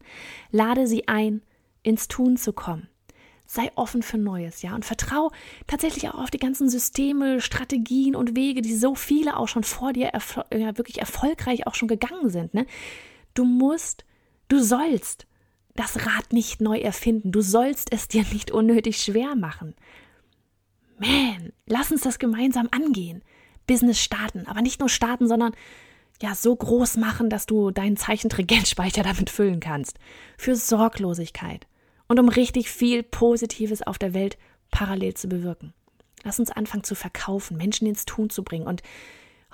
Lade 0.52 0.86
sie 0.86 1.08
ein, 1.08 1.42
ins 1.82 2.06
Tun 2.06 2.36
zu 2.36 2.52
kommen. 2.52 2.86
Sei 3.44 3.72
offen 3.74 4.04
für 4.04 4.18
Neues, 4.18 4.62
ja, 4.62 4.76
und 4.76 4.84
vertrau 4.84 5.32
tatsächlich 5.66 6.08
auch 6.08 6.22
auf 6.22 6.30
die 6.30 6.38
ganzen 6.38 6.68
Systeme, 6.68 7.40
Strategien 7.40 8.14
und 8.14 8.36
Wege, 8.36 8.62
die 8.62 8.76
so 8.76 8.94
viele 8.94 9.36
auch 9.36 9.48
schon 9.48 9.64
vor 9.64 9.92
dir 9.92 10.12
ja, 10.54 10.78
wirklich 10.78 11.00
erfolgreich 11.00 11.66
auch 11.66 11.74
schon 11.74 11.88
gegangen 11.88 12.30
sind. 12.30 12.54
Ne? 12.54 12.66
Du 13.34 13.44
musst, 13.44 14.04
du 14.46 14.60
sollst 14.60 15.26
das 15.74 16.06
Rad 16.06 16.32
nicht 16.32 16.60
neu 16.60 16.78
erfinden. 16.78 17.32
Du 17.32 17.40
sollst 17.40 17.92
es 17.92 18.06
dir 18.06 18.24
nicht 18.32 18.52
unnötig 18.52 18.98
schwer 18.98 19.34
machen. 19.34 19.74
Man, 21.00 21.52
lass 21.66 21.90
uns 21.90 22.02
das 22.02 22.20
gemeinsam 22.20 22.68
angehen. 22.70 23.24
Business 23.66 24.00
starten. 24.00 24.46
Aber 24.46 24.62
nicht 24.62 24.80
nur 24.80 24.88
starten, 24.88 25.28
sondern 25.28 25.52
ja, 26.22 26.34
so 26.34 26.54
groß 26.54 26.96
machen, 26.96 27.28
dass 27.28 27.46
du 27.46 27.70
deinen 27.70 27.96
Zeichentrick-Geldspeicher 27.96 29.02
damit 29.04 29.30
füllen 29.30 29.60
kannst. 29.60 29.98
Für 30.38 30.56
Sorglosigkeit. 30.56 31.66
Und 32.08 32.20
um 32.20 32.28
richtig 32.28 32.70
viel 32.70 33.02
Positives 33.02 33.82
auf 33.82 33.98
der 33.98 34.14
Welt 34.14 34.38
parallel 34.70 35.14
zu 35.14 35.28
bewirken. 35.28 35.74
Lass 36.22 36.38
uns 36.38 36.50
anfangen 36.50 36.84
zu 36.84 36.94
verkaufen, 36.94 37.56
Menschen 37.56 37.86
ins 37.86 38.04
Tun 38.04 38.30
zu 38.30 38.42
bringen 38.42 38.66
und 38.66 38.82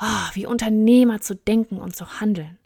oh, 0.00 0.28
wie 0.34 0.46
Unternehmer 0.46 1.20
zu 1.20 1.34
denken 1.34 1.78
und 1.78 1.94
zu 1.96 2.20
handeln. 2.20 2.58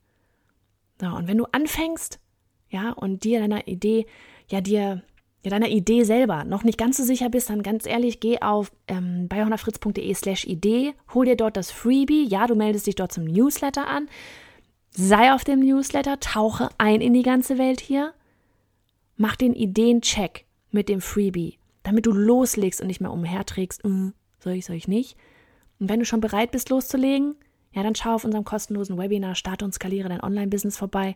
So, 1.01 1.07
und 1.09 1.29
wenn 1.29 1.39
du 1.39 1.47
anfängst, 1.47 2.21
ja, 2.69 2.93
und 2.93 3.25
dir 3.25 3.41
deiner 3.41 3.69
Idee, 3.69 4.07
ja, 4.49 4.61
dir 4.61 5.03
ja, 5.47 5.51
deiner 5.51 5.69
Idee 5.69 6.03
selber. 6.03 6.43
Noch 6.43 6.65
nicht 6.65 6.77
ganz 6.77 6.97
so 6.97 7.05
sicher 7.05 7.29
bist, 7.29 7.51
dann 7.51 7.63
ganz 7.63 7.87
ehrlich, 7.87 8.19
geh 8.19 8.41
auf 8.41 8.73
ähm, 8.89 9.29
bayhonafritz.de 9.29 10.13
slash 10.13 10.45
Idee, 10.45 10.95
hol 11.15 11.25
dir 11.25 11.37
dort 11.37 11.57
das 11.57 11.71
Freebie, 11.71 12.27
ja, 12.27 12.49
du 12.49 12.57
meldest 12.57 12.89
dich 12.89 12.97
dort 12.97 13.13
zum 13.13 13.23
Newsletter 13.27 13.87
an, 13.87 14.09
sei 14.91 15.33
auf 15.33 15.45
dem 15.45 15.61
Newsletter, 15.61 16.19
tauche 16.19 16.71
ein 16.79 17.01
in 17.01 17.15
die 17.15 17.23
ganze 17.23 17.59
Welt 17.59 17.81
hier, 17.81 18.13
mach 19.17 19.37
den 19.37 19.55
Ideencheck 19.55 20.47
mit 20.73 20.89
dem 20.89 21.01
Freebie, 21.01 21.59
damit 21.85 22.07
du 22.07 22.11
loslegst 22.11 22.81
und 22.81 22.89
nicht 22.89 23.01
mehr 23.01 23.13
umherträgst, 23.13 23.85
mm, 23.85 24.09
soll 24.41 24.55
ich, 24.55 24.67
soll 24.67 24.75
ich 24.75 24.89
nicht? 24.89 25.17
Und 25.79 25.89
wenn 25.89 26.01
du 26.01 26.07
schon 26.07 26.21
bereit 26.21 26.51
bist, 26.51 26.71
loszulegen, 26.71 27.37
ja, 27.71 27.85
dann 27.85 27.95
schau 27.95 28.17
auf 28.17 28.25
unserem 28.25 28.45
kostenlosen 28.45 28.99
Webinar 28.99 29.37
Starte 29.37 29.65
und 29.65 29.75
skaliere 29.75 30.09
dein 30.09 30.25
Online-Business 30.25 30.77
vorbei. 30.77 31.15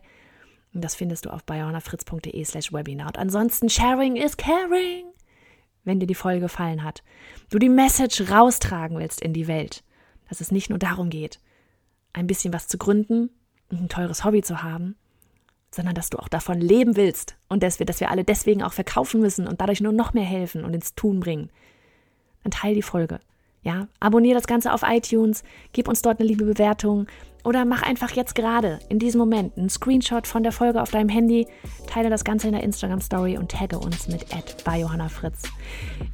Das 0.73 0.95
findest 0.95 1.25
du 1.25 1.29
auf 1.31 1.43
bayonafritz.de 1.43 2.43
slash 2.45 2.71
Webinar. 2.71 3.07
Und 3.07 3.17
ansonsten, 3.17 3.69
Sharing 3.69 4.15
is 4.15 4.37
Caring. 4.37 5.05
Wenn 5.83 5.99
dir 5.99 6.07
die 6.07 6.15
Folge 6.15 6.41
gefallen 6.41 6.83
hat, 6.83 7.03
du 7.49 7.59
die 7.59 7.69
Message 7.69 8.29
raustragen 8.29 8.97
willst 8.99 9.19
in 9.21 9.33
die 9.33 9.47
Welt, 9.47 9.83
dass 10.29 10.39
es 10.39 10.51
nicht 10.51 10.69
nur 10.69 10.79
darum 10.79 11.09
geht, 11.09 11.39
ein 12.13 12.27
bisschen 12.27 12.53
was 12.53 12.67
zu 12.67 12.77
gründen 12.77 13.31
und 13.69 13.81
ein 13.81 13.89
teures 13.89 14.23
Hobby 14.23 14.43
zu 14.43 14.61
haben, 14.61 14.95
sondern 15.73 15.95
dass 15.95 16.09
du 16.09 16.19
auch 16.19 16.27
davon 16.27 16.61
leben 16.61 16.95
willst 16.95 17.35
und 17.47 17.63
dass 17.63 17.79
wir, 17.79 17.85
dass 17.85 17.99
wir 17.99 18.11
alle 18.11 18.23
deswegen 18.23 18.61
auch 18.61 18.73
verkaufen 18.73 19.21
müssen 19.21 19.47
und 19.47 19.59
dadurch 19.59 19.81
nur 19.81 19.93
noch 19.93 20.13
mehr 20.13 20.25
helfen 20.25 20.63
und 20.63 20.73
ins 20.73 20.95
Tun 20.95 21.19
bringen, 21.19 21.49
dann 22.43 22.51
teile 22.51 22.75
die 22.75 22.81
Folge. 22.81 23.19
Ja, 23.63 23.87
abonniere 23.99 24.35
das 24.35 24.47
Ganze 24.47 24.73
auf 24.73 24.81
iTunes, 24.83 25.43
gib 25.71 25.87
uns 25.87 26.01
dort 26.01 26.19
eine 26.19 26.27
liebe 26.27 26.45
Bewertung 26.45 27.05
oder 27.43 27.63
mach 27.65 27.83
einfach 27.83 28.11
jetzt 28.11 28.33
gerade 28.33 28.79
in 28.89 28.97
diesem 28.97 29.19
Moment 29.19 29.57
einen 29.57 29.69
Screenshot 29.69 30.27
von 30.27 30.43
der 30.43 30.51
Folge 30.51 30.81
auf 30.81 30.91
deinem 30.91 31.09
Handy, 31.09 31.47
teile 31.87 32.09
das 32.09 32.23
Ganze 32.23 32.47
in 32.47 32.53
der 32.53 32.63
Instagram 32.63 33.01
Story 33.01 33.37
und 33.37 33.51
tagge 33.51 33.77
uns 33.77 34.07
mit 34.07 34.25
bei 34.63 34.79
Johanna 34.79 35.09
Fritz. 35.09 35.43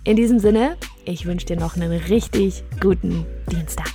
In 0.03 0.15
diesem 0.15 0.39
Sinne, 0.39 0.77
ich 1.05 1.25
wünsche 1.25 1.45
dir 1.45 1.57
noch 1.57 1.75
einen 1.75 1.91
richtig 1.91 2.63
guten 2.81 3.25
Dienstag. 3.49 3.91